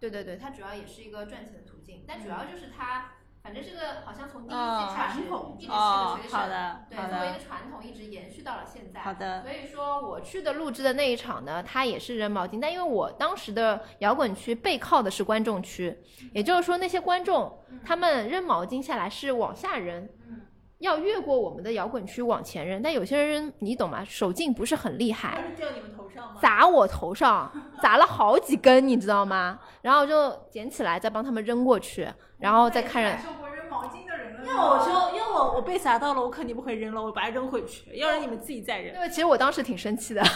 [0.00, 3.12] 对对对，它主要也是一个赚钱的途径，但主要就是它，
[3.44, 9.00] 反正这个好像从第一哦季开始传统一直是哦个，学好的，对，好作为一个，传统一直延续到了现在。
[9.00, 15.94] 好的所以说我去的录制的那一场呢，它也是扔毛巾，但因为我当时的摇滚区背靠的是观众区，
[16.33, 20.09] 也就是说那些观众他们扔毛巾下来是往下扔。
[20.78, 24.04] 要越过我们的摇滚区往前扔，但有些人你懂吗？
[24.04, 26.40] 手劲不是很厉害，掉你们头上吗？
[26.40, 29.58] 砸我头上，砸了好几根，你知道吗？
[29.82, 32.08] 然后就捡起来，再帮他们扔过去，
[32.38, 33.18] 然后再看人。
[34.46, 38.94] 要我就要我我被砸到了，我肯定不会扔了，我把它扔回去，要让你们自己再扔。
[38.94, 40.22] 因为其实我当时挺生气的。
[40.24, 40.30] 是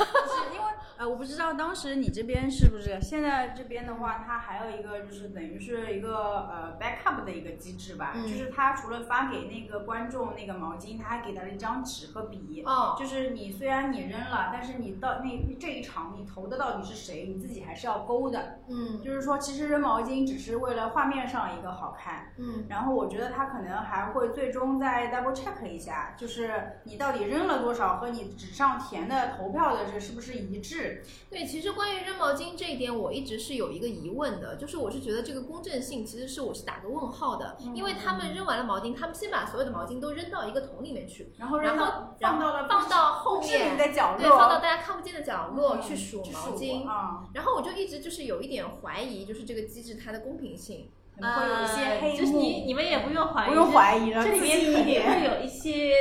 [0.54, 0.68] 因为
[0.98, 12.64] 呃，我不知道当时你这边是不是，现在这边的话，它还有一个就是等于是一个呃 backup 的一个机制吧，嗯就是它除了发给那个观众那个毛巾，它还给他了一张纸和笔。
[12.66, 18.58] 哦就是你虽然你扔了，但是你到那这一场你投的到底是谁，你自己还是要勾的。
[18.68, 31.04] 嗯就是说，其实扔毛巾只是为了画面上一个好看，嗯然后我觉得他可能还会最终再 double check 一下，就是你到底扔了多少和你纸上填的投票的这是不是一致？
[31.30, 46.88] 对，其实关于扔毛巾这一点，我一直是有一个疑问的，就是我是觉得这个公正性其实是我是打个问号的，因为他们扔完了毛巾，他们先把所有的毛巾都扔到一个桶里面去，然后然后扔到放到了放到后面的角落，对，放到大家看不见的角落嗯去数毛巾。
[46.88, 50.90] 啊，然后我就一直就是有一点怀疑，就是这个机制它的公平性。
[51.20, 55.94] 可能会有一些黑幕，呃就是你你们也不用怀疑，不用怀疑了，这里面肯定会有一些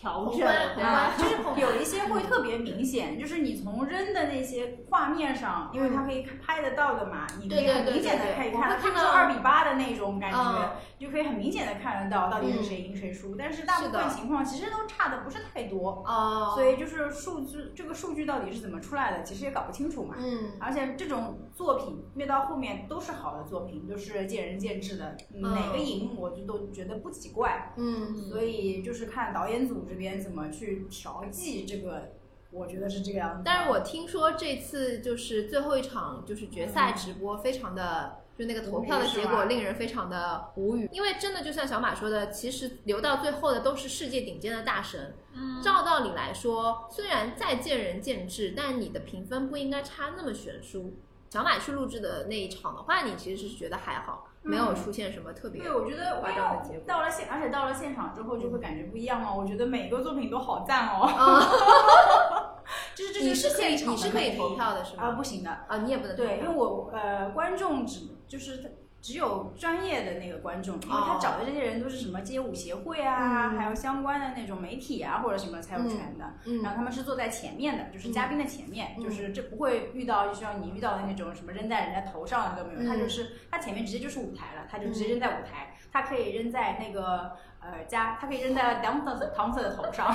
[0.00, 13.34] 调整啊， 就是有一些会特别明显，就是你从扔的那些画面上，因为它可以拍得到的嘛，你可以很明显的可以看到，我会这个是二比八的那种感觉就可以很明显的看得到到底是谁赢谁输。
[13.36, 20.14] 但是大部分情况其实都差的不是太多，哦所以就是数据这个数据到底是怎么出来的，其实也搞不清楚嘛。
[20.18, 27.74] 嗯，而且这种作品越到后面都是好的作品，都是见仁见智的，嗯哪个赢我就都觉得不奇怪。
[27.76, 32.10] 嗯，所以就是看导演组这边怎么去调剂这个，
[32.50, 33.42] 我觉得是这个样子。
[33.44, 38.18] 但是我听说这次就是最后一场就是决赛直播，非常的。
[38.38, 45.12] 就那个投票的结果令人非常的无语，因为真的就像小马说的，其实留到最后的都是世界顶尖的大神。
[45.34, 50.94] 嗯照道理来说，虽然再见仁见智，但你的评分不应该差那么悬殊。
[51.30, 56.82] 小马去录制的那一场的话，你其实是觉得还好，没有出现什么特别对，我觉得夸张的结果。
[56.86, 59.34] 到了现，而且到了现场之后就会感觉不一样嘛。
[59.34, 61.04] 我觉得每个作品都好赞哦。
[61.04, 62.56] 啊，
[62.96, 65.50] 就是这你就是现场的你是可以投票的是啊，不行的。
[65.50, 68.77] 啊，你也不能投对，因为我呃，观众只就是
[69.08, 76.26] 只有专业的那个观众，因为他找的这些人都是什么街舞协会啊，还有相关的那种媒体啊或者什么才有权的。
[76.44, 90.14] 嗯然后他们是坐在前面的，就是嘉宾的前面，嗯就是这不会遇到就像你遇到的那种什么扔在人家头上的都没有，嗯他就是他前面直接就是舞台了，他就直接扔在舞台，他可以扔在那个呃家，他可以扔在 dancer 的头上。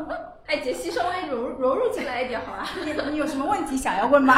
[0.46, 2.68] 哎，杰西稍微融融入进来一点好吧？
[2.84, 4.34] 你你有什么问题想要问吗？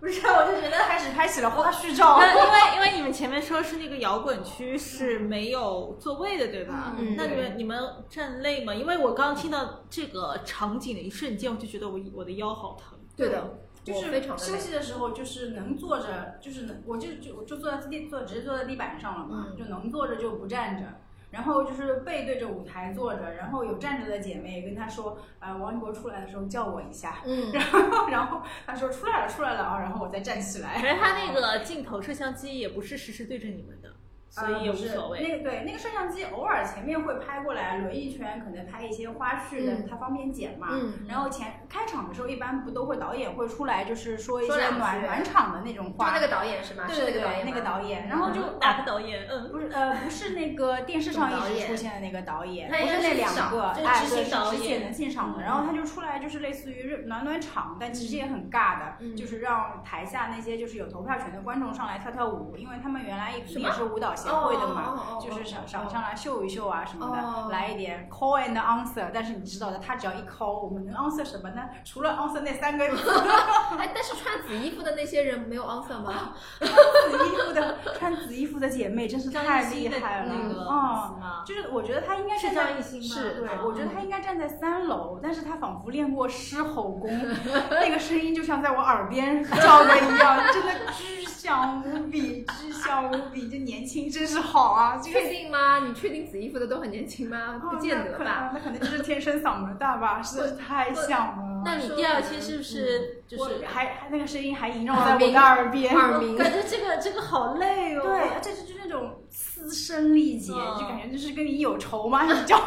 [0.00, 2.18] 不是，我就觉得开始拍起了花絮照。
[2.18, 6.94] 那因为因为你们前面说是那个摇滚区是没有座位的，对吧？
[6.98, 8.74] 嗯那你们你们站累吗？
[8.74, 12.98] 因为我刚听到这个场景的一瞬间，我就觉得我我的腰好疼。
[13.14, 20.86] 对的，就是休息的时候，就是能坐着，就是能，我就就我就坐在地坐，直接坐在地板上了嘛，嗯就能坐着就不站着。
[21.30, 29.62] 然后就是背对着舞台坐着，然后有站着的姐妹跟他说，呃，王一博出来的时候叫我一下，嗯， 然后然后他说出来了出来了。
[29.62, 30.80] 啊，然后我再站起来。
[30.80, 33.94] 可 是他那个镜头摄像机也不是实时对着你们的，
[34.30, 35.18] 所以也无所谓。
[35.18, 40.68] 呃那个对那个摄像机偶尔前面会拍过来轮一圈，可能拍一些花絮的，嗯它方便剪嘛。
[40.70, 46.06] 嗯然后前开场的时候，一般不都会导演会出来，就是说一些暖暖场的那种话。
[46.06, 46.84] 就那个导演是吗？
[46.86, 49.26] 对对对，那个导演吗，那个导演，然后就 哪个导演？
[49.28, 67.46] 嗯，不是呃不是那个电视上一直出现的那个导演，不是那两个，就是哎，执对，导演是执行的现场的，嗯然后他就出来就是类似于暖暖场，但其实也很尬的，嗯就是让台下那些就是有投票权的观众上来跳跳舞，因为他们原来也是舞蹈协会的哦哦嘛哦哦，就是想想上上来秀一秀啊什么哦。
[67.46, 71.62] 的，来一点 call and answer，但是你知道的，他只要一 call，我们能 answer 什么呢？
[71.84, 73.10] 除了 answer 那三个字。
[73.78, 76.34] 哎，但是穿紫衣服的那些人没有 answer 吗？
[76.58, 83.08] 紫衣服的穿紫衣服的姐妹真是太厉害了，那个嗯，就是我觉得她应该站是在张艺兴吗？
[83.14, 87.10] 是对哦，我觉得她应该站在三楼，但是她仿佛练过狮吼功，
[87.70, 95.00] 那个声音就像在我耳边叫的一样，真的巨响无比，巨响无比，就年轻真是好啊！
[95.02, 95.80] 这个确定吗？
[95.86, 97.60] 你确定紫衣服的都很年轻吗？
[97.70, 98.50] 不见得哦那可吧。
[98.52, 101.62] 能那可能就是天生嗓门大吧， 实在是太响了。
[101.64, 103.66] 那你第二天是不是就是？
[103.66, 108.02] 还还那个声音还萦绕在我的耳边，耳鸣感觉这个这个好累哦。
[108.02, 112.58] 对，而且就是那种嘶声力竭，嗯就感觉就是跟你有仇吗，你叫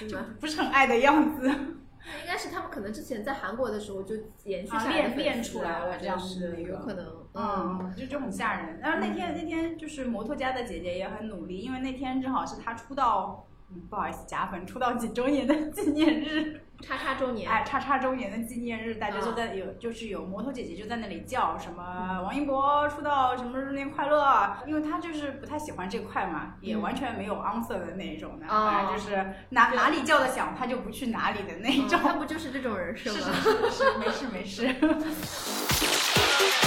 [0.00, 1.50] 就就不是很爱的样子。
[2.22, 7.06] 应该是他们可能之前在韩国的时候就延续啊下来的粉丝练练出来了这样子的有可能。
[7.32, 8.80] 嗯，就就很吓人。
[8.82, 32.00] 但是那天那天就是摩托家的姐姐也很努力，因为那天正好是她出道嗯，不好意思，假粉出道几周年的纪念日，叉叉周年，哎，叉叉周年的纪念日，大家就在有，就是有摩托姐姐就在那里叫什么王一博出道什么周年快乐，因为他就是不太喜欢这块嘛，也完全没有 answer 的那一种的，哦反正就是哪哪里叫的响，他就不去哪里的那种。
[32.02, 33.36] 他不就是这种人是 是吗？
[33.40, 34.66] 是是是，没事没事。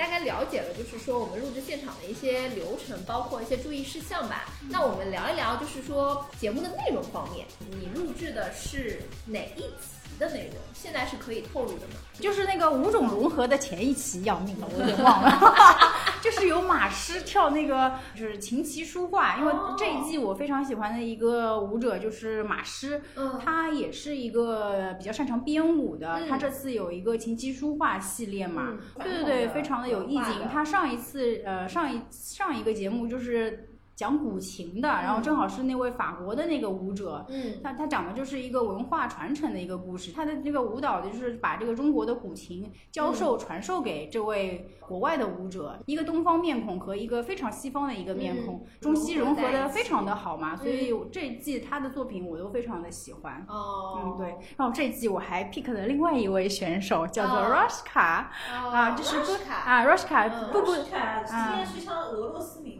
[0.00, 4.46] 大概了解了，就是说我们录制现场的一些流程，包括一些注意事项吧。
[4.66, 10.56] 那我们聊一聊，就是说节目的内容方面，你录制的是哪一期的内容？
[10.72, 11.94] 现在是可以透露的吗？
[12.14, 15.38] 就是那个五种融合的前一期要命了，我有点忘了，
[16.22, 30.14] 就是有马师跳那个就是琴棋书画，因为哦这一季我非常喜欢的一个舞者就是马师，嗯他也是一个比较擅长编舞的，嗯他这次有一个琴棋书画系列嘛，嗯对对对，非常的有意。
[30.20, 33.69] 境他上一次呃上一上一个节目就是
[34.00, 37.60] 讲古琴的，然后正好是那位法国的那个舞者，嗯。
[37.62, 53.44] 他他讲的就是一个文化传承的一个故事，他的这个舞蹈就是把这个中国的古琴教授传授给这位国外的舞者，一个东方面孔和一个非常西方的一个面孔，中西融合的非常的好嘛，所以这一季他的作品我都非常的喜欢。
[53.50, 57.50] 哦，嗯，对，然后这一季我还 pick 了另外一位选手，叫做哦。
[57.50, 58.24] Roshka，、
[58.64, 60.50] 哦啊，就是不 Roshka 啊 Roshka 嗯。
[60.50, 61.52] 不不，是看啊。
[61.52, 62.79] 应该是像俄罗斯名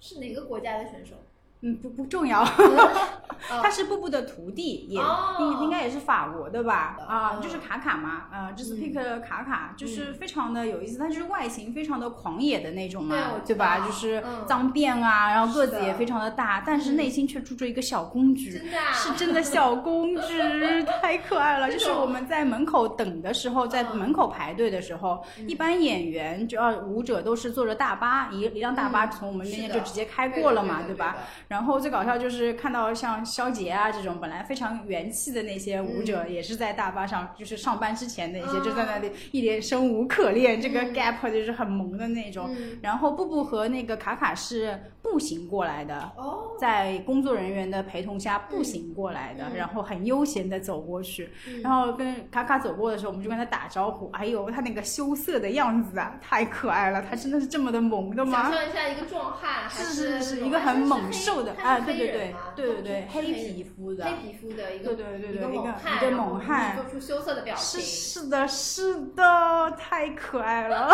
[0.00, 1.14] 是哪个国家的选手？
[1.62, 2.44] 嗯不不重要，
[3.62, 6.96] 他是布布的徒弟，也哦应应该也是法国的吧？
[7.08, 13.80] 啊，嗯就是卡卡嘛，啊，就是 pick 卡卡，就是非常的有意思，他就是外形非常的狂野的那种嘛，对吧？
[13.80, 18.60] 就是嗯脏辫啊，然后个子也非常的大，但是内心却住着一个小公举，
[18.92, 20.38] 是真的小公举，
[21.02, 21.70] 太可爱了。
[21.70, 31.16] 就是我们在门口等的时候，在嗯门口排队的时候，一般演员就要舞者都是坐着大巴，一一辆大巴嗯从我们面前就直接开过了嘛，对吧？
[31.48, 42.48] 然后最搞笑就是看到像肖杰啊这种本来非常元气的那些舞者，也是在大巴上，就是上班之前的一些，嗯就在那里一脸生无可恋，这个 gap 就是很萌的那种。
[42.50, 54.10] 嗯然后布布和那个卡卡是步行过来的，哦，在工作人员的陪同下步行过来的，嗯然后很悠闲的走过去，嗯然后跟卡卡走过的时候，我们就跟他打招呼。
[54.12, 57.02] 哎呦，他那个羞涩的样子啊，太可爱了！
[57.08, 58.56] 他真的是这么的萌的吗想吗？
[58.56, 68.22] 象一下一个壮汉，是是是，一个很猛他是瘦的，黑哎，他是对对对对对对，黑皮肤的，黑皮肤的一个对对对对一个一个猛汉，做出羞涩的表是情。
[68.22, 70.88] 是的是的，太可爱了。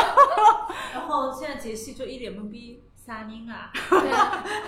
[0.92, 3.70] 然后现在杰西就一脸懵逼，啥人啊？
[3.90, 4.10] 对，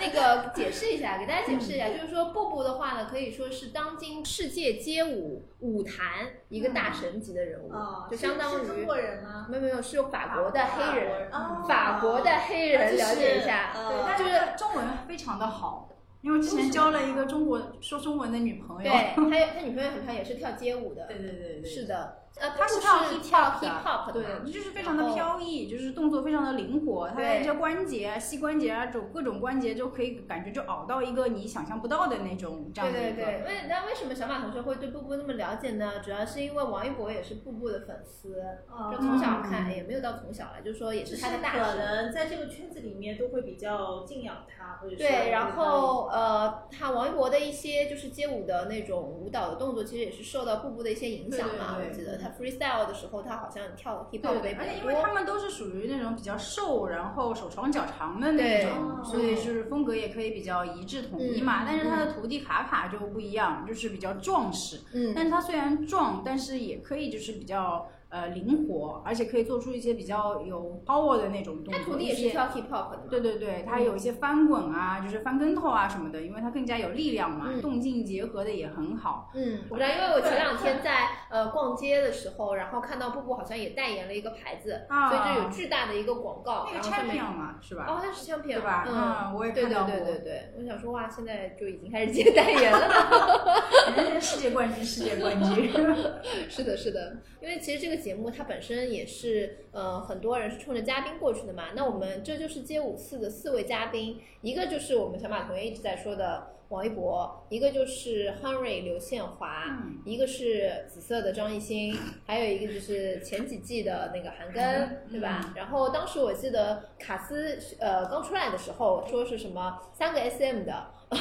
[0.01, 9.47] 那个解释一下，给大家 解释一下，就是说布布的话呢，可以说是当今世界街舞舞坛一个大神级的人物，哦就相当于中国人吗？
[9.49, 15.89] 没有没有是有法国的黑人，哦法国的黑人了解一下，呃对，他这个中文非常的好，
[16.21, 18.91] 因为之前交了一个中国说中文的女朋友。
[18.91, 33.15] 对，他他女朋友很漂亮，也是跳街舞的，对对对对，是的，呃，他是跳跳 hip hop 的 hip hop 对嘛，就是非常的飘逸，就是动作非常的灵活，他的一些关节啊、膝关节啊，这种各种关节就可以感觉就熬到一个你想象不到的那种这样的一个。
[33.15, 35.99] 对对对，为那为什么小马同学会对布布那么了解呢？
[36.03, 41.77] 主要是因为王一博也是布布的粉丝，哦就从小看，也没有到从小了，就是说也是他的大可神。
[41.77, 51.75] 能在这个圈子里面都会比较敬仰他，或者是对，然后呃，他王一博的一些就是街舞的那种舞蹈的动作，其实也是受到布布的一些影响嘛。
[51.77, 55.15] 对对对我记得他 freestyle 的时候，他好像跳 hip 对 hop 对，比较而且因为他。
[55.15, 61.63] 们都是属于那种比较瘦，然后手长脚长的那种，所以就是风格也可以比较一致统一嘛。
[61.63, 64.81] 嗯但是他的徒弟卡卡就不一样，就是比较壮实。
[64.93, 71.73] 嗯但是他虽然壮，但是也可以就是比较呃灵活，而且可以做出一些比较有 power 的那种动作。
[71.73, 73.03] 他徒弟也是跳 hip hop 的。
[73.09, 79.31] 对对对，他有一些翻滚啊，就是翻跟头啊什么的，因为他更加有力量嘛，嗯动静结合的也很好。
[79.33, 87.85] 嗯，我知道，因为我前两天在呃逛街的时候，然后看到布布好像也代言了一个牌子，啊所以就有巨大的一个广告，那个 champion 嘛，是吧？
[87.87, 92.85] 哦，他是 champion 对吧嗯，嗯我也对对看到过对对对，我想说哇，现在就已经开始接代言了。
[93.95, 95.71] 人家世界冠军，世界冠军。
[96.49, 101.65] 是的，是的，因为其实这个节目它本身也是，呃，很多人是冲着嘉宾过去的嘛。
[101.75, 115.53] 那我们这就是街舞四的四位嘉宾，一个就是我们小马同学一直在说的王一博，一个就是 Henry 刘宪华，嗯一个是紫色的张艺兴， 还有一个就是前几季的那个韩庚，对吧？
[115.55, 120.91] 然后当时我记得卡斯呃刚出来的时候说是什么三个 SM 的。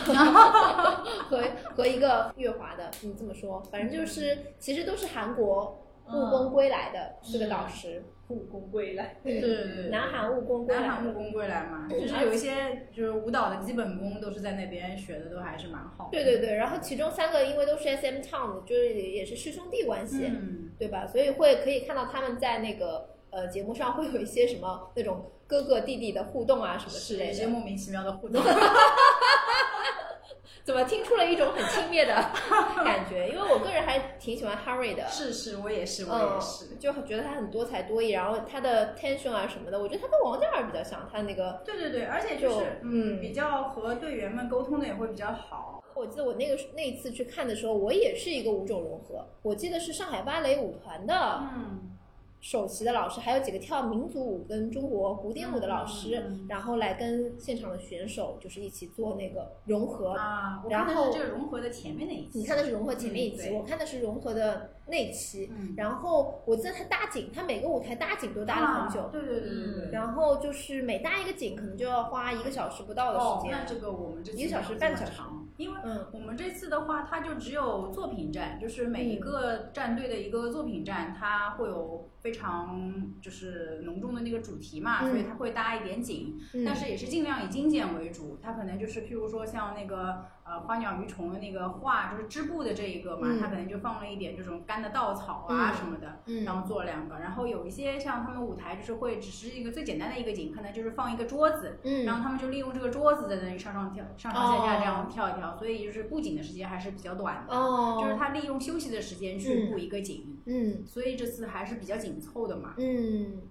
[1.29, 1.45] 和
[1.77, 10.81] 和一个月华的，你这么说，反正就是其实都是韩国务工归来的是个导师，务工归来，嗯对对对南韩务工归来。
[10.83, 16.11] 南韩务工归来嘛，就是有一些就是舞蹈的基本功都是在那边学的，都还是蛮好的。
[16.13, 21.07] 对对对，然后其中三个因为都是 SM Town 的，就是也是师兄弟关系，嗯，对吧？
[21.07, 27.33] 所以会可以看到他们在那个呃节目上会有一些什么那种哥哥弟弟的互动啊什么之类的。
[27.33, 28.43] 一些莫名其妙的互动。
[30.65, 32.15] 怎么听出了一种很轻蔑的
[32.83, 33.29] 感觉？
[33.29, 41.61] 因为我个人还挺喜欢 Harry 的，是是，我也是，我嗯也是。，就觉得他很多才多艺，然后他的 tension 啊什么的，我觉得他跟王嘉尔比较像，他那个。
[41.67, 45.83] 对对对，而且就是嗯，比较和队员们沟通的也会比较好。
[45.95, 51.15] 我记得我那个那一次去看的时候，我也是一个舞种融合，我记得是上海芭蕾舞团的
[51.55, 51.94] 嗯，
[52.45, 60.11] 首席的老师，还有几个跳民族舞跟中国古典舞的老师，然后来跟现场的选手就是一起做那个融合。
[60.11, 62.41] 啊，我然后看的是这个融合的前面那一期。
[62.41, 65.51] 你看的是融合前面一期，嗯我看的是融合的那期。
[65.57, 69.91] 嗯，然后我记得他搭景，他每个舞台搭景都搭了很久，啊对对对对对。
[69.93, 73.59] 然后就是每搭一个景可能就要花一个小时不到的哦时，间。
[73.59, 75.21] 那这个我们这次一个小时半个小时
[75.57, 88.37] 因为嗯我们这次的话，它就只有作品站，就是每一个战队的一个作品站，它会有非常就是浓重的那个主题嘛，嗯所以它会搭一点景，嗯但是也是尽量以精简为主。
[88.43, 97.19] 它可能就是譬如说像那个呃花鸟鱼虫的那个画，就是织布的这一个嘛，嗯它可能就放了一点这种干的稻草啊嗯什么的，嗯然后做了两个。
[97.19, 112.75] 然后有一些像他们舞台就是会只是一个最简单的一个景，可能就是放一个桌子，嗯然后他们就利用这个桌子在那里上上跳、上上下下这样跳一跳，所以就是布景的时间还是比较短的，哦，就是他利用休息的时间去布一个景，嗯所以这次还是比较紧凑的嘛。
[112.77, 113.43] 嗯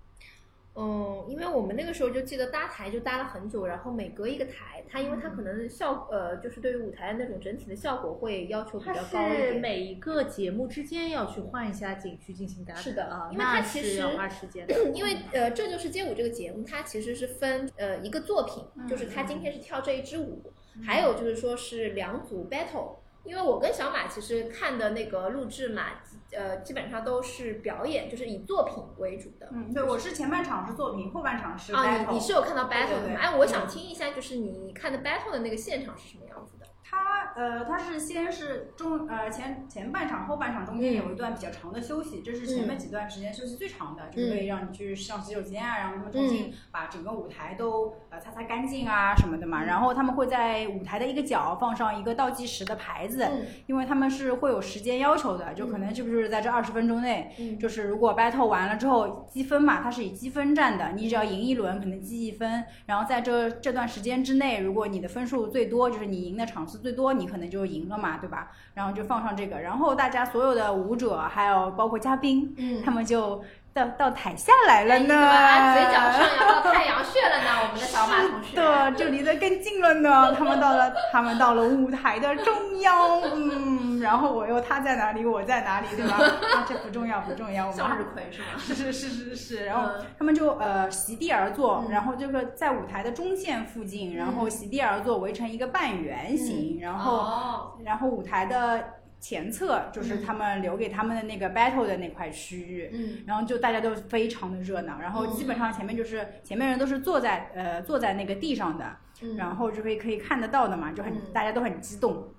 [0.75, 9.61] 嗯，因为我们那个时候就记得搭台就搭了很久，然后每隔一个台，它因为它可能效呃就是对于舞台的那种整体的效果会要求比较高一是点。
[9.61, 14.73] 每一个节目之间要去换一下景区进行搭是的啊，因为它那其实是要花时间的。
[14.95, 20.41] 因为呃，这就是街舞这个节目，它其实是分呃一个作品，就是他今天是跳这一支舞，
[20.83, 22.95] 还有就是说是两组 battle。
[23.23, 25.83] 因为我跟小马其实看的那个录制嘛，
[26.31, 29.47] 呃，基本上都是表演，就是以作品为主的。
[29.51, 32.09] 嗯，对，我是前半场是作品，后半场是啊，battle。
[32.09, 33.15] 你你是有看到 battle 的吗？
[33.19, 36.52] 哎，我想听一下，就是你看的 battle 的那个现场是什么样子
[36.93, 37.33] 的？
[37.35, 49.63] 它呃，他是先是中呃前前半场、后半场中间有一段比较长的休息，这是前面几段时间休息最长的，就是可以让你去上洗手间啊，然后他们重新把整个舞台都呃擦擦干净啊什么的嘛。
[49.63, 53.47] 然后他们会在舞台的一个角放上一个倒计时的牌子，嗯。
[53.65, 57.57] 因为他们是会有时间要求的，就可能是不是在这二十分钟内，嗯。
[57.57, 68.51] 就是如果 battle 完了之后积分嘛，它是以积分战的，你只要赢一轮可能积一分，然后在这这段时间之内，如果你的分数最多，就是你赢的场次最多，你可能就赢了嘛，对吧？
[68.75, 73.41] 然后就放上这个，然后大家所有的舞者还有包括嘉宾，嗯他们就
[73.73, 77.49] 到到台下来了呢，么嘴角上扬到太阳穴了呢？
[77.63, 78.49] 我们的小马同学。
[78.53, 80.31] 是的，就离得更近了呢。
[80.37, 86.17] 他们到了，他们到了舞台的中央，嗯，然后我又他在哪里，我在哪里，对吧？
[86.17, 88.47] 啊，这不重要，不重要，向日葵是吗？
[88.61, 98.85] 是是是是是，然后嗯他们就呃席地而坐，嗯然后就是在舞台的中线附近，然后席地而坐围成一个半圆形，然后哦，然后舞台的
[99.23, 103.23] 前侧就是他们留给他们的那个 battle 的那块区域，嗯。
[103.25, 109.37] 然后就大家都非常的热闹，然后基本上前面就是前面人都是坐在呃坐在那个地上的，嗯。
[109.37, 111.21] 然后就可以可以看得到的嘛，就很、嗯。
[111.33, 112.33] 大家都很激动。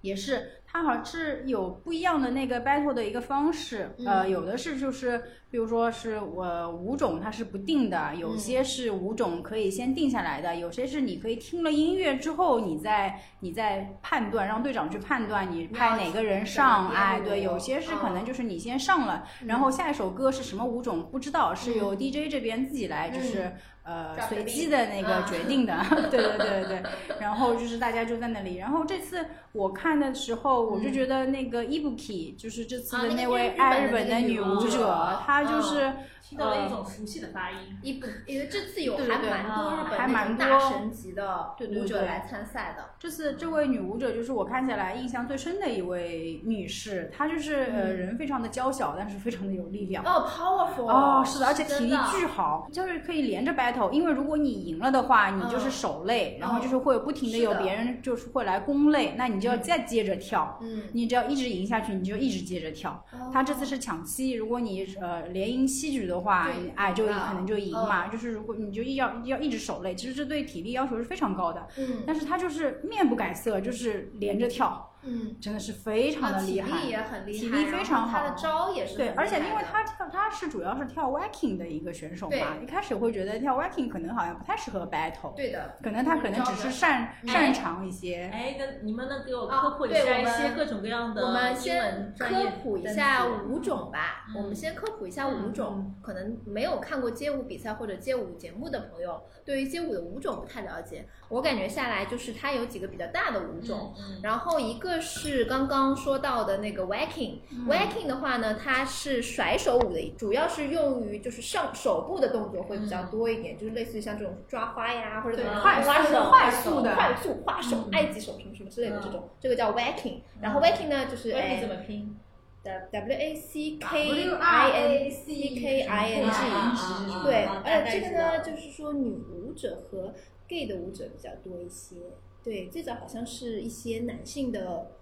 [0.00, 4.30] 也是，它好像是有不一样的那个 battle 的一个方式，呃，嗯。
[4.30, 18.24] 有的是就是，比如说是我舞种它是不定的，有些是舞种可以先定下来的，有些是你可以听了音乐之后，你再你再判断，让队长去判断你派哪个人上，哎，对，有些是可能嗯。
[18.24, 21.98] 就是你先上了，然后下一首歌是什么舞种不知道，是由嗯。
[21.98, 23.52] DJ 这边自己来，就是。
[23.84, 25.76] 呃，随机的那个啊决定的，
[26.08, 26.82] 对对对对，
[27.18, 35.92] 然后就是大家就在那里，然后这次我看的时候，我就觉得那个 Ibuki 就是这次的那位爱日本的女女舞舞者她就是
[36.22, 37.58] 听到了一种熟悉的发音。
[37.82, 42.84] 一部，因为这次有还蛮多日本那还蛮多种大神级的对对对舞者来参赛的。
[42.98, 50.04] 这次这位女舞者就是我看起来印象最深的一位女士，她就是呃嗯人非常的娇小，但是非常的有力量。
[50.04, 60.51] 哦，powerful 哦，是的，而且体力巨好，就是可以连着 battle 因为如果你赢了的话，你就是嗯守擂，然后就是会不停的有别人就是会来攻擂，那你就要再接着跳。
[60.60, 63.04] 嗯，你只要一直赢下去，你就一直接着跳。
[63.32, 68.08] 他这次是抢七，如果你呃连赢七局的话哎，就可能就赢嘛。
[68.08, 71.66] 就是如果你就要要一直守擂，其实这对体力要求是非常高的。
[71.78, 76.68] 嗯但是他就是面不改色，就是连着跳，嗯，真的是非常的厉害。
[76.68, 88.30] 体力也很厉害，体力非常好他的招也是对，而且因为他跳他是主要是跳 waking 的一个选手嘛，对一开始会觉得跳 waking 可能好像不太适合 battle，对的，可能他可能只是擅嗯擅长一些。
[88.32, 92.26] 哎，那你们能给我啊科普一下一对我们些各种各样的我们英先科
[92.62, 94.26] 普一下舞种吧。
[94.28, 101.06] 嗯我们先科普一下舞种，可能没有看过街舞比赛或者街舞节目的朋友，对于街舞的舞种不太了解。
[101.28, 117.90] 我感觉下来就是它有几个比较大的舞种，嗯然后一个是刚刚说到的那个 waking，waking、waking 的话呢，它是甩手舞的，主要是用于就是上手部的动作会比较多一点，就是类似于像这种抓花呀，或者怎么快速花手、快速的快速花手、嗯。
[117.92, 120.20] 埃及手什么什么之类的这种，这个叫 waking。
[120.40, 122.16] 然后嗯 waking 呢，就是我哎怎么拼？
[122.64, 130.14] 的 W A C K I N G，啊对，啊而且这个呢，就是说女舞者和
[130.46, 131.96] gay 的舞者比较多一些。
[132.42, 134.92] 对，最早好像是一些男性的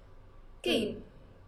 [0.62, 0.98] gay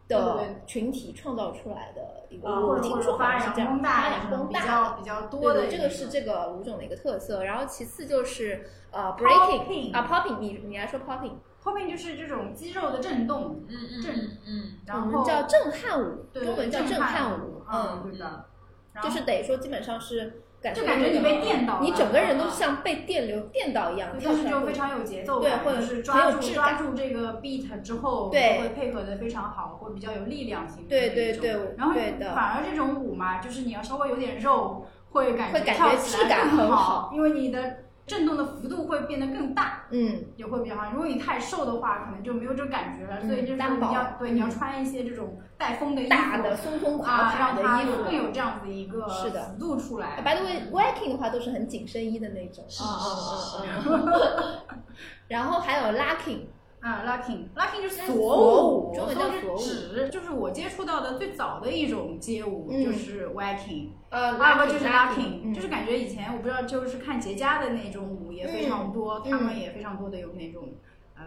[0.09, 4.97] 的群体创造出来的一个，啊，或我听说好像是这样，发扬光大比较的。
[4.99, 7.45] 比较多的这个是这个舞种的一个特色。
[7.45, 14.15] 然后其次就是呃 breaking 啊 popping，你你来说 popping，后面就是这种肌肉的震动，嗯嗯正
[14.47, 18.45] 嗯然后们叫震撼舞，中文叫震撼舞，嗯，嗯，对的，
[19.03, 22.51] 就是得说基本上是感就感觉你被电到了，你整个人都嗯。
[22.51, 31.75] 像被电流电到一样，对跳出来会但是就非常有节奏对感，会就是抓住抓住这个 beat 之后，对会配合的非常好，会比较有力量型的对对对。
[31.77, 31.95] 然后
[32.35, 39.85] 反而这种舞嘛，就是你要稍微有点肉，会感会感觉跳起来质感更很好因为你的震动的幅度会变得更大。
[39.91, 40.91] 嗯，也会比较好。
[40.91, 43.19] 如果你太瘦的话，可能就没有这个感觉了。
[43.23, 48.05] 嗯所以就是你要对你要嗯穿一些这种带风的衣服，大的松松垮啊，垮的衣服。
[48.05, 50.21] 更有这样子一个幅度出来。
[50.23, 54.77] By the way, waking 的话都是很紧身衣的那种，是是是嗯嗯嗯。
[55.29, 56.47] 然后还有 locking，
[56.83, 70.75] 啊，locking，locking 就是锁锁舞，舞中文叫锁舞指，就是我接触到的最早的一种街舞，嗯就是 waking，呃，还有个就是嗯就是感觉以前我不知道，就是看节家的那种舞也非常多，嗯他们也非常多的有那种
[71.15, 71.23] 呃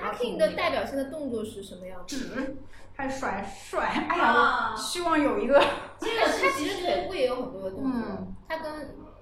[0.00, 2.16] locking 的代表性的动作是什么样子？
[2.16, 2.56] 指，
[2.94, 5.60] 还甩甩，哎呀，希望有一个。
[5.98, 8.72] 这个它其实腿部也有很多的动作嗯，它跟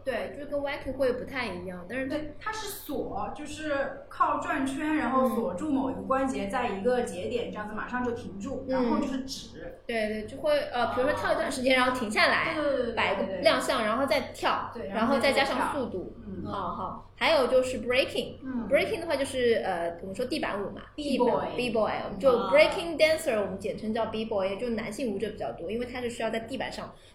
[0.05, 9.81] 对，就是跟 waking 会不太一样，但是对，它是锁，就是靠转圈，然后锁住某一个关节，在一个节点，这样子马上就停住，然后就是指。
[9.87, 16.17] 对对，就会呃，比如说跳一段时间，然后停下来，对对对对，摆个亮相，然后再跳，对然后再加上速度。
[16.27, 18.35] 嗯好好，还有就是 breaking。
[18.43, 27.12] 嗯 breaking 的话就是呃，我们说地板舞嘛 b boy 就啊 breaking dancer，我们简称叫 b boy，就男性舞者比较多，因为他是需要在地板上，贴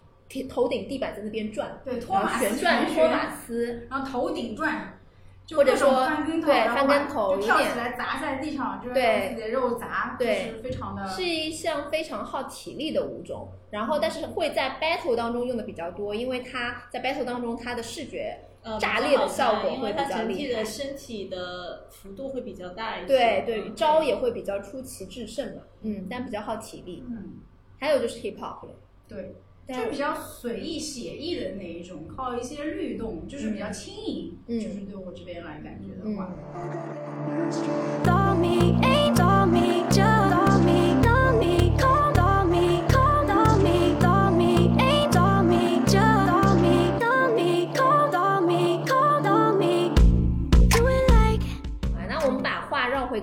[0.49, 4.99] 头顶地板在那边转，对，托然马斯旋转托马斯，然后头顶转，
[5.45, 20.65] 就各种或者说翻跟头，对翻跟头就跳起来砸在地上，就是自己的肉砸，对就是非常的是一项非常耗体力的舞种，然后但是会在 battle 当中用的比较多，因为它在 battle 当中它的视觉呃炸裂的效果会比较厉害的。
[20.65, 23.07] 身体的幅度会比较大一些。
[23.07, 27.05] 对对，嗯招也会比较出奇制胜嘛，嗯，但比较耗体力。
[27.07, 27.35] 嗯，
[27.79, 28.73] 还有就是 hip hop 了，
[29.07, 29.33] 对。
[29.67, 34.37] 但就比较随意写意的那一种，靠一些律动，就是比较轻盈。
[34.47, 36.33] 嗯就是对我这边来感觉的话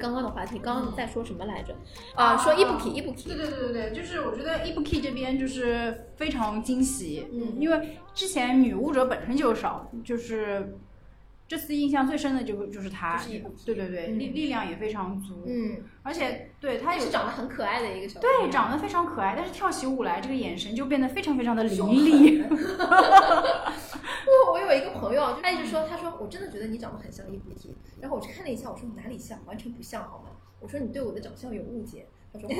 [0.05, 1.75] 刚刚的话题，刚刚在说什么来着？
[2.15, 10.77] 啊，说 ibuki 对 ibuki，对对对对，就是我觉得 Ibuki 这边就是非常惊喜，嗯因为之前女巫者本身就少，就是
[11.55, 14.19] 这次印象最深的就就是他，就是 Ibuki 对对对，嗯。
[14.19, 22.43] 力力量也非常足，嗯，而且对他有是长得很可爱的一个小姑对长得非常可爱，但是跳起舞来这个眼神就变得非常非常的凌厉，
[24.27, 30.31] 我我有一个朋友，就他一直说，他说我真的觉得你长得很像伊布提，然后我去看了一下，我说你哪里像，完全不像好吗？
[30.59, 32.09] 我说你对我的长相有误解。
[32.35, 32.57] 他说好，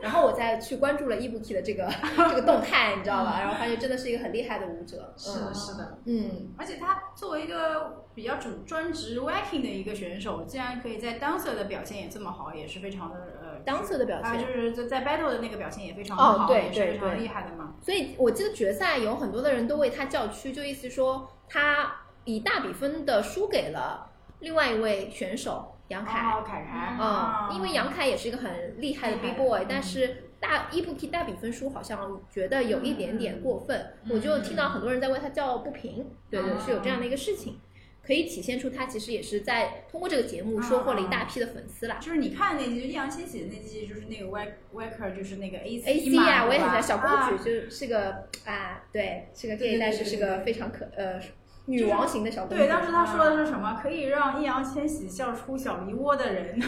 [0.00, 1.90] 然后我再去关注了伊布提的这个
[2.30, 3.40] 这个动态，你知道吧？
[3.40, 5.12] 然后发现真的是一个很厉害的舞者。
[5.16, 5.98] 是的，嗯是的。
[6.04, 17.74] 嗯，而且他作为一个比较主专职 waking 的一个选手，竟然可以在 dancer 的表现也这么好，也是非常的呃 dancer 的表现啊，现就是在在 battle 的那个表现也非常哦对也是非常厉害的嘛。
[17.82, 21.92] 所以我记得决赛有很多的人都为他叫屈，就意思说他
[22.24, 24.08] 以大比分的输给了
[24.40, 26.20] 另外一位选手杨凯。
[26.20, 29.66] 哦，凯凯，嗯，因为杨凯也是一个很厉害的 B boy，嗯。
[29.68, 37.58] 但是大伊布 K 大比分输好像觉得有一点点过分，嗯我就听到很多人在为他叫不平，对对，是有这样的一个事情，
[38.06, 41.96] 可以体现出他其实也是在通过这个节目收获了一大批的粉丝啦。
[42.00, 47.30] 就是你看那集，易烊千玺的那集，就是那个 Wak Waker，就是那个 A A C 嘛啊，我也很喜欢小公啊。
[47.30, 51.20] 主，就是个啊，对，是个对 gay，但是是个非常可呃
[51.68, 52.56] 女王型的小公主。
[52.56, 53.78] 对，当时他说的是什么？
[53.82, 56.58] 可以让易烊千玺笑出小梨窝的人。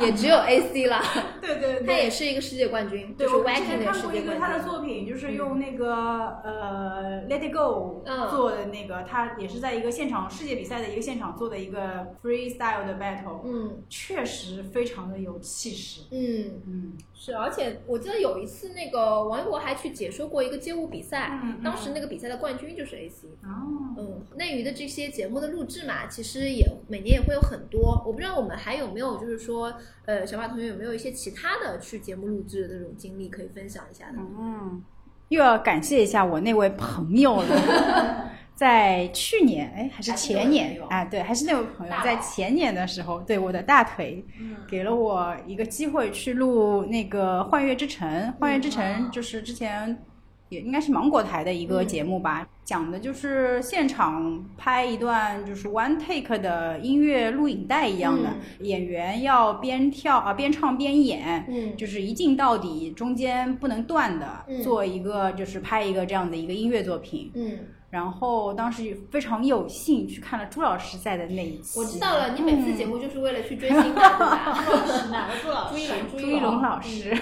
[0.00, 1.00] 也只有 A C 了，
[1.40, 4.40] 对对对，他也是一个世界冠军，对，就是我之 Wacken 前的看过一个世界冠军。
[4.40, 5.94] 他的作品，就是用那个、
[6.44, 8.28] 呃 Let It Go 嗯。
[8.30, 13.82] 做的那个，他也是在一个现场世界比赛的一个现场做的一个 freestyle 的 battle，、嗯。
[13.88, 16.02] 确实非常的有气势。
[16.10, 23.28] 嗯，嗯，是，而且我记得有一次那个王一博还去解说过一个街舞比赛，当时那个比赛的冠军就是 A C。
[23.42, 28.02] 哦，嗯，内娱的这些节目的录制嘛，其实也每年也会有很多。
[28.06, 29.72] 我不知道我们还有没有，就是说，
[30.06, 34.22] 呃，小马同学有没有一些其他的去节目录制的这种经历可以分享一下呢？
[34.38, 34.82] 嗯，
[35.28, 38.30] 又要感谢一下我那位朋友了。
[38.58, 41.04] 在去年，哎，还是前年啊？
[41.04, 44.24] 对，还是那位朋友，在前年的时候，对我的大腿，
[44.68, 48.10] 给了我一个机会去录那个《幻乐之城》。
[48.40, 49.96] 《幻乐之城》就是之前
[50.48, 58.30] 也应该是芒果台的一个节目吧，讲的就是现场拍一段就是 one take 的音乐录影带一样的，
[58.60, 61.76] 演员要边跳啊边唱边演，嗯。
[61.76, 64.62] 就是一镜到底，中间不能断的，嗯。
[64.62, 67.30] 做一个就是拍一个这样的一个音乐作品。
[67.34, 67.58] 嗯，
[67.90, 74.62] 然后当时非常有幸去看了朱老师在的那一期，我知道了，你每次节目就是为了去追星的，对吧？
[74.86, 75.74] 是哪个朱老师？
[75.74, 77.16] 朱一龙，朱一龙老师，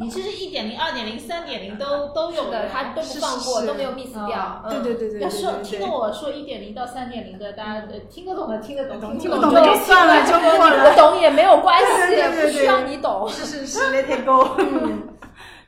[0.00, 4.64] 你其实一点零、二点零、三点零都都有的，他都不放过，都没有 miss 掉。
[4.70, 10.96] 对对对对对要说听懂我说一点零到三点零的，大家呃听得懂的听得懂，听不不懂的就算了，就过不了。
[10.96, 13.28] 懂也没有关系，不需要你懂。
[13.28, 14.56] 是是是，Let it go。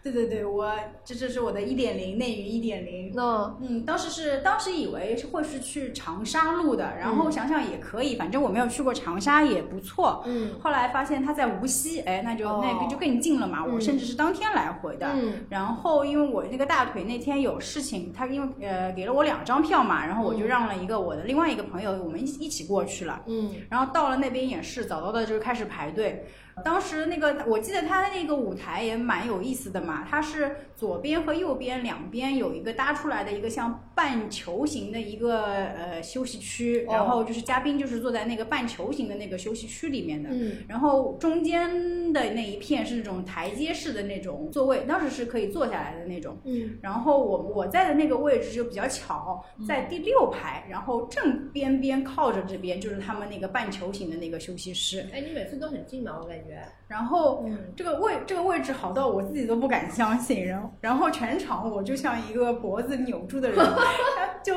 [0.05, 0.70] 对对对，我
[1.02, 3.11] 这这是我的一点零内娱一点零。
[3.16, 10.22] 嗯嗯，当时是当时以为是会是去长沙录的，然后想想也可以，反正我没有去过长沙，也不错。
[10.26, 13.61] 嗯后来发现他在无锡，哎，那就、哦那个就更近了嘛。
[13.66, 15.11] 嗯我甚至是当天来回的。
[15.14, 23.22] 嗯然后因为我那个大腿那天有事情，他因为呃给了我两张票嘛，然后我就嗯让了一个我的另外一个朋友，我们一一起过去了。
[23.26, 26.26] 嗯然后到了那边也是早早的就开始排队。
[26.62, 40.30] 当时那个我记得他的那个舞台也蛮有意思的嘛，它是左边和右边两边有一个搭出来的一个像半球形的一个呃休息区，哦然后就是嘉宾就是坐在那个半球形的那个休息区里面的。
[40.32, 46.38] 嗯然后中间的那一片是那种台阶式的那种座位，当时是可以坐下来的那种。
[46.44, 55.09] 嗯然后我我在的那个位置就比较巧，在第六排，然后正边边靠着这边就是他们那个半球形的那个休息室。
[55.12, 56.43] 哎，你每次都很近嘛，我感觉。
[56.88, 63.59] 然后嗯这个位这个位置好到我自己都不敢相信，然后然后全场我就像一个脖子扭住的人，
[64.45, 64.55] 就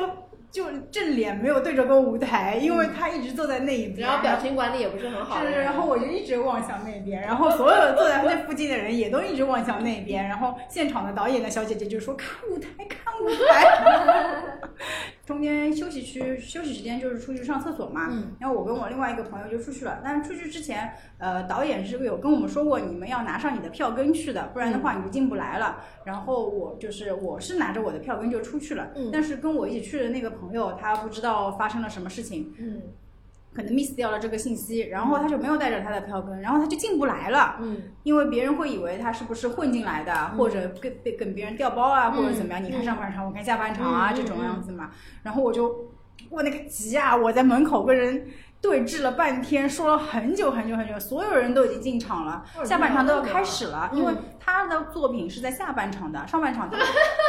[0.50, 5.40] 就正脸没有对着过舞台，因为他一直坐在那一边，然后表情管理也不是很好。
[5.42, 14.58] 是，然后我就一直望向那边，然后所有坐在那附近的人也都一直望向那边，然后现场的导演的小姐姐就说看舞台，看舞台。
[15.28, 18.34] 中间休息区休息时间就是出去上厕所嘛，嗯。
[18.40, 25.84] 然后我跟我另外一个朋友就出去了，但是出去之前，呃，导演是有跟我们说过，你们要拿上你的票根去的，不然的话你就进不来了。
[26.02, 29.10] 然后我就是我是拿着我的票根就出去了，嗯。
[29.12, 32.80] 但是跟我一起去的那个朋友他不知道发生了什么事情，嗯
[33.58, 37.56] 可能 miss 掉了这个信息，然后他就没有带着他的票根，然后他就进不来了。
[37.60, 42.62] 嗯因为别人会以为他是不是混进来的，或者跟被跟别人调包啊，嗯或者怎么样？
[42.62, 44.90] 你看上半场，我看下半场啊，嗯这种样子嘛。
[45.24, 45.90] 然后我就
[46.30, 48.28] 我那个急啊，我在门口跟人
[48.60, 56.70] 对峙了半天，说了很久很久很久，所有人都已经进场了，哦下半场都要开始了，嗯因为他的作品是在下半场的，上半场，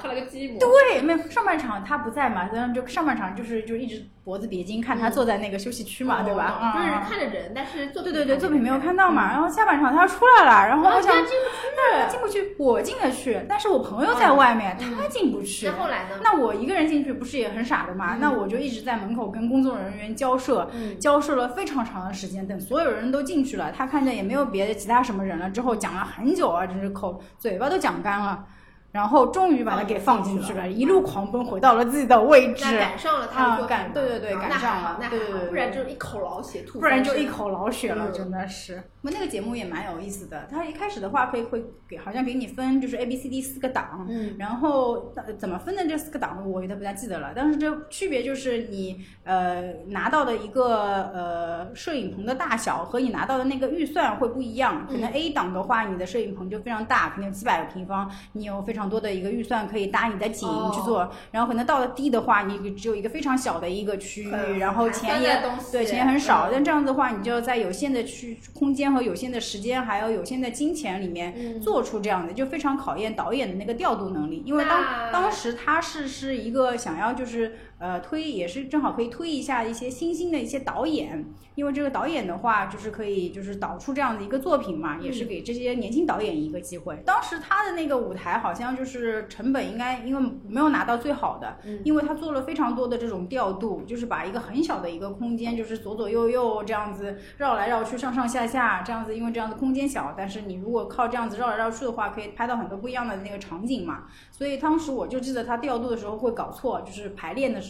[0.00, 0.58] 看了个基模。
[0.58, 6.58] 对，没有上半场他不在嘛，然后就上半场就是就一直脖子别筋，看他坐在那个休息区嘛，对吧？
[6.60, 15.66] 哦就是嗯看着人，但是作对对对，作品没有看到嗯嘛，然后下半场他出来了，然后我想进不去进不去，我进得去，但是我朋友在外面，他进不去。
[15.66, 16.16] 那后来呢？
[16.22, 18.16] 那我一个人进去不是也很傻的嘛？
[18.20, 22.46] 那我就一直在门口跟工作人员交涉，嗯交涉了非常长的时间。
[22.46, 28.44] 等所有人都进去了，他看见也没有别的其他什么人了之后，讲了很久啊，真是口嘴巴都讲干了。
[28.92, 37.30] 然后终于把它给放进去了，一路狂奔回到了自己的位置那，赶上了他赶对对对啊赶上了对对对不然就一口老血吐，不然就一。
[37.30, 38.82] 口老血了，嗯真的是。
[39.02, 65.42] 我那个节目也蛮有意思的，它一开始的话可以会给好像给你分就是 A B C D 四个档，嗯然后呃怎么分的这四个档我有点不太记得了，但是这区别就是你呃拿到的一个呃摄影棚的大小和你拿到的那个预算会不一样，可能 A 档的话你的摄影棚就非常大，可能有七百个平方，你有非常多的一个预算可以搭你的景哦去做，然后可能到了 D 的话，你只有一个非常小的一个区域，很然后钱也
[65.72, 66.50] 对钱也很少，嗯。
[66.52, 74.42] 但这样子的话，你就在有限的区空间和有限的时间，还有有限的金钱里面嗯做出这样的，就非常考验导演的那个调度能力。
[74.44, 81.24] 因为当当时他是是一个想要就是呃推，也是正好可以推一下一些新兴的一些导演，
[81.54, 87.02] 因为这个导演的话就是可以就是导出这样的一个作品嘛，也是给这些年轻导演一个机会。
[87.06, 104.04] 当时他的那个舞台好像就是成本应该因为没有拿到最好的，因为他做了非常多的这种调度，就是把一个很小的一个空间，就是左左右右这样子绕来绕去、上上下下这样子，因为这样子空间小，但是你如果靠这样子绕来绕去的话，可以拍到很多不一样的那个场景嘛。
[104.30, 107.69] 所以当时我就记得他调度的时候会搞错，就是排练的时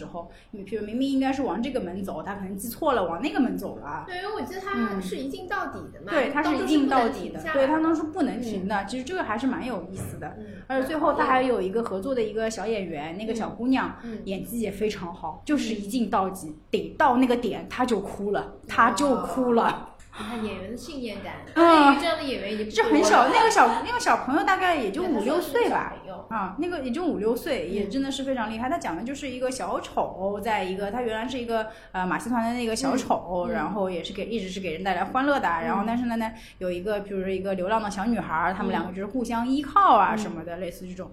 [0.51, 4.03] 你比如明明应该是往这个门走，他可能记错了，往那个门走了。
[4.05, 8.85] 对，因为我记得他是一镜到底的嘛，嗯对，他是一镜到底的，对，他当时不能停的。
[8.85, 10.35] 其实这个还是蛮有意思的。
[10.39, 19.89] 嗯而且最后他还有一个合作的一个小演员，那个小姑娘、嗯演技也非常好，就是一镜到底，得到那个点她就哭了，她就哭了。
[20.19, 25.93] 你看演员的信念感，嗯对于这样的演员已经不多就很小，那个小那个小朋友大概也就五六岁吧
[26.29, 28.69] 啊，那个也就五六岁，也真的是非常厉害。
[28.69, 35.47] 他讲的就是一个小丑，在一个他原来是一个呃马戏团的那个小丑，嗯然后也是给一直是给人带来欢乐的。
[35.47, 41.09] 然后但是呢呢，有一个比如说一个流浪的小女孩儿，他们两个就是互相依靠啊什么的，类似这种。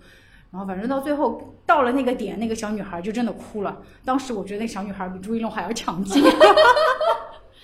[0.51, 3.78] 然后反正到最后到了那个点，那个小女孩就真的哭了。
[4.05, 6.24] 当时我觉得那小女孩比朱一龙还要强劲。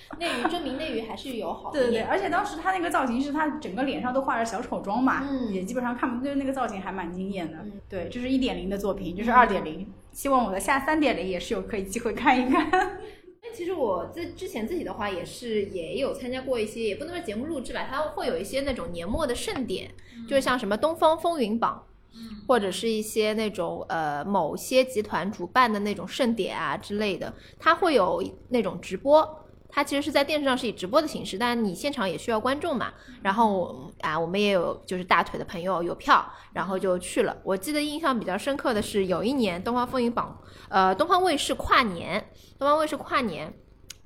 [0.19, 7.57] 内娱证明内娱还是有好的对对对，而且当时他那个造型是他整个脸上都画着小丑妆嘛，嗯也基本上看不对那个造型还蛮惊艳的。
[7.63, 12.69] 嗯对，这是一点零的作品，这是二点零，希望我的下三点零也是有可以机会看一看。
[13.43, 19.91] 那其实我自之前自己的话也是也有参加过一些，也不能说节目录制吧，它会有一些那种年末的盛典，
[20.27, 21.83] 就是像什么东方风云榜，
[22.47, 29.44] 或者是一些那种呃某些集团主办的那种盛典啊之类的，它会有那种直播。
[29.75, 32.93] 它其实是在电视上是以直播的形式，但你现场也需要观众嘛。
[33.21, 37.35] 然后啊，我们也有就是大腿的朋友有票，然后就去了。
[37.43, 43.53] 我记得印象比较深刻的是有一年东方风云榜，呃，东方卫视跨年，东方卫视跨年。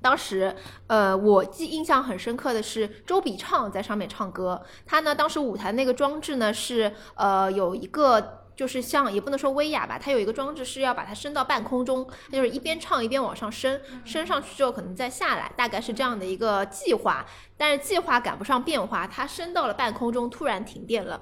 [0.02, 0.56] 当时，
[0.88, 4.60] 呃，我记印象很深刻的是周笔畅在上面唱歌。
[4.86, 17.26] 他呢，当时舞台那个装置呢是，呃，有一个就是像也不能说威亚吧，它有一个装置是要把它升到半空中，它就是一边唱一边往上升，升上去之后可能再下来，大概是这样的一个计划。
[17.56, 21.22] 但是计划赶不上变化，它升到了半空中，突然停电了。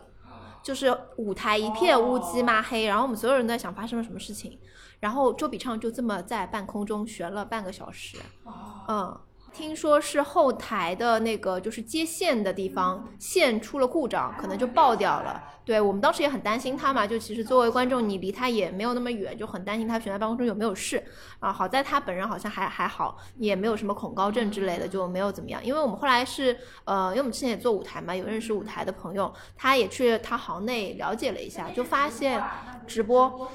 [0.64, 4.58] 就是舞台一片乌漆嘛黑，然后我们所有人都在想发生了什么事情，
[5.00, 8.18] 然后周笔畅就这么在半空中悬了半个小时，
[8.88, 9.16] 嗯，
[9.58, 15.44] 听说是后台的那个就是接线的地方线出了故障，可能就爆掉了。
[15.66, 21.04] 对我们当时也很担心他嘛，就其实作为观众，你离他也没有那么远，就很担心他悬在半空中有没有事
[21.40, 21.52] 啊。
[21.52, 25.60] 好在他本人好像还还好，也没有什么恐高症之类的，就没有怎么样。
[25.66, 26.56] 因为我们后来是
[26.86, 32.42] 呃，因为我们之前也做舞台嘛，有认识舞台的朋友，他也去他行内了解了一下，就发现
[32.86, 33.50] 直播。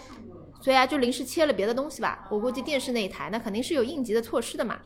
[0.61, 2.27] 所以啊，就临时切了别的东西吧。
[2.31, 4.79] 我估计电视那一台，那肯定是有应急的措施的嘛。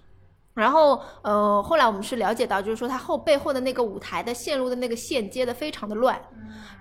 [0.57, 6.19] 然后，呃，后来我们是了解到，就是说它后背后的那个舞台的线路的那个线接的非常的乱。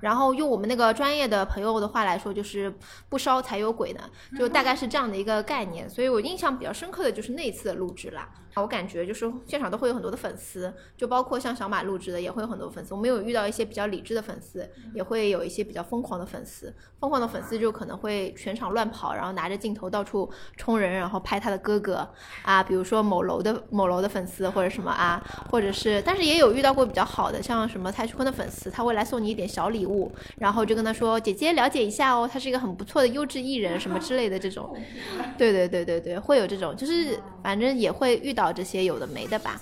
[0.01, 2.73] 然后用我们那个专业的朋友的话来说，就是
[3.09, 4.01] 不烧才有鬼呢，
[4.37, 5.89] 就大概是这样的一个概念。
[5.89, 8.29] 所以我印象比较深刻的就是那一次的录制啦。
[8.55, 12.93] 我感觉就是现场都会有很多的粉丝，就包括像小马录制的也会有很多粉丝。
[12.93, 16.73] 我们有遇到一些比较理智的粉丝，也会有一些比较疯狂的粉丝。
[16.97, 22.07] 疯狂的粉丝就可能会全场乱跑，然后拿着镜头到处冲人，然后拍他的哥哥
[22.43, 25.21] 啊，比如说某楼的某楼的粉丝或者什么啊，
[25.51, 34.77] 或者是，但是也有遇到过比较好的，像什么蔡徐坤的粉丝，他会来送你一点小礼物，然后就跟他说姐姐了解一下哦，他是一个很不错的优质艺人 什么之类的这种。
[35.39, 39.59] 对对对对对，会有这种，就是反正也会遇到这些有的没的吧。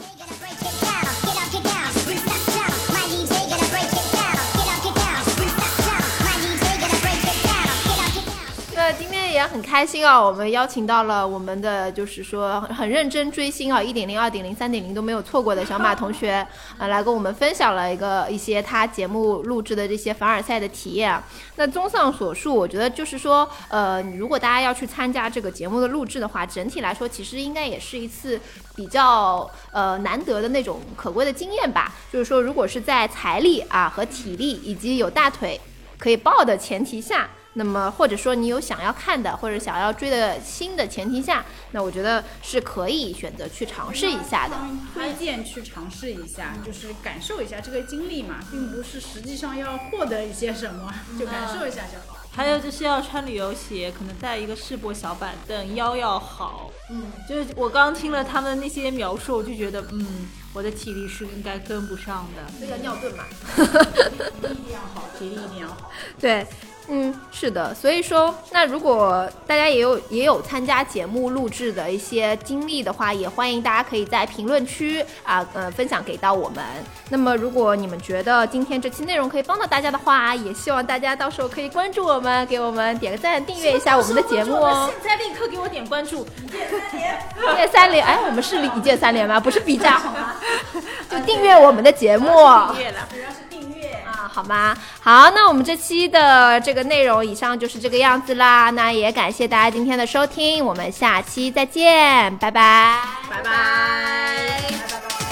[9.43, 16.45] 也很开心啊，我们邀请到了我们的就是说很认真追星啊，一点零、二点零、三点零都没有错过的小马同学，
[16.79, 21.21] 呃，来跟我们分享了一个一些他节目录制的这些凡尔赛的体验啊。
[21.57, 28.39] 那综上所述，我觉得就是说，呃，如果大家要去参加这个节目的录制的话，整体来说其实应该也是一次
[28.75, 31.93] 比较呃难得的那种可贵的经验吧。
[32.11, 35.59] 就是说，如果是在财力啊和体力以及有大腿
[35.99, 44.55] 可以抱的前提下，那么或者说你有想要看的或者想要追的新的前提下，那我觉得是可以选择去尝试一下的。
[44.93, 52.19] 推荐去尝试一下，就是感受一下这个经历嘛，并不是实际上要获得一些什么，就感受一下就好。
[52.35, 56.71] 还有就是要穿旅游鞋，可能带一个世博小板凳，腰要好。
[56.89, 62.51] 嗯，就是我刚听了他们那些描述，我就觉得，嗯，我的体力是应该跟不上的。
[62.59, 63.25] 这叫尿遁嘛。
[63.55, 63.69] 体
[64.17, 65.91] 力一定要好，体力一定要好。
[66.19, 66.47] 对，
[66.89, 76.63] 嗯，是的，所以说，那如果大家也有也有参加节目录制的一些经历的话，也欢迎大家可以在评论区啊，呃，分享给到我们。
[77.09, 84.91] 那么，如果你们觉得今天这期内容可以帮到大家的话，也希望大家到时候可以关注我们，给我们点个赞，订阅一下我们的节目哦。
[85.01, 87.17] 现在立刻给我点关注，一键三连，
[87.53, 89.39] 一键三连哎，我们是一键三连吗？
[89.39, 90.35] 不是 B 站好吗？
[91.09, 92.27] 就订阅我们的节目。
[92.27, 93.07] 订阅了。
[93.09, 93.91] 主要是订阅。
[94.05, 94.75] 啊，好吗？
[94.99, 98.71] 好，那我们这期的这这个内容以上就是这个样子啦。
[98.71, 102.99] 那也感谢大家今天的收听，我们下期再见，拜拜，
[103.29, 105.22] 拜拜。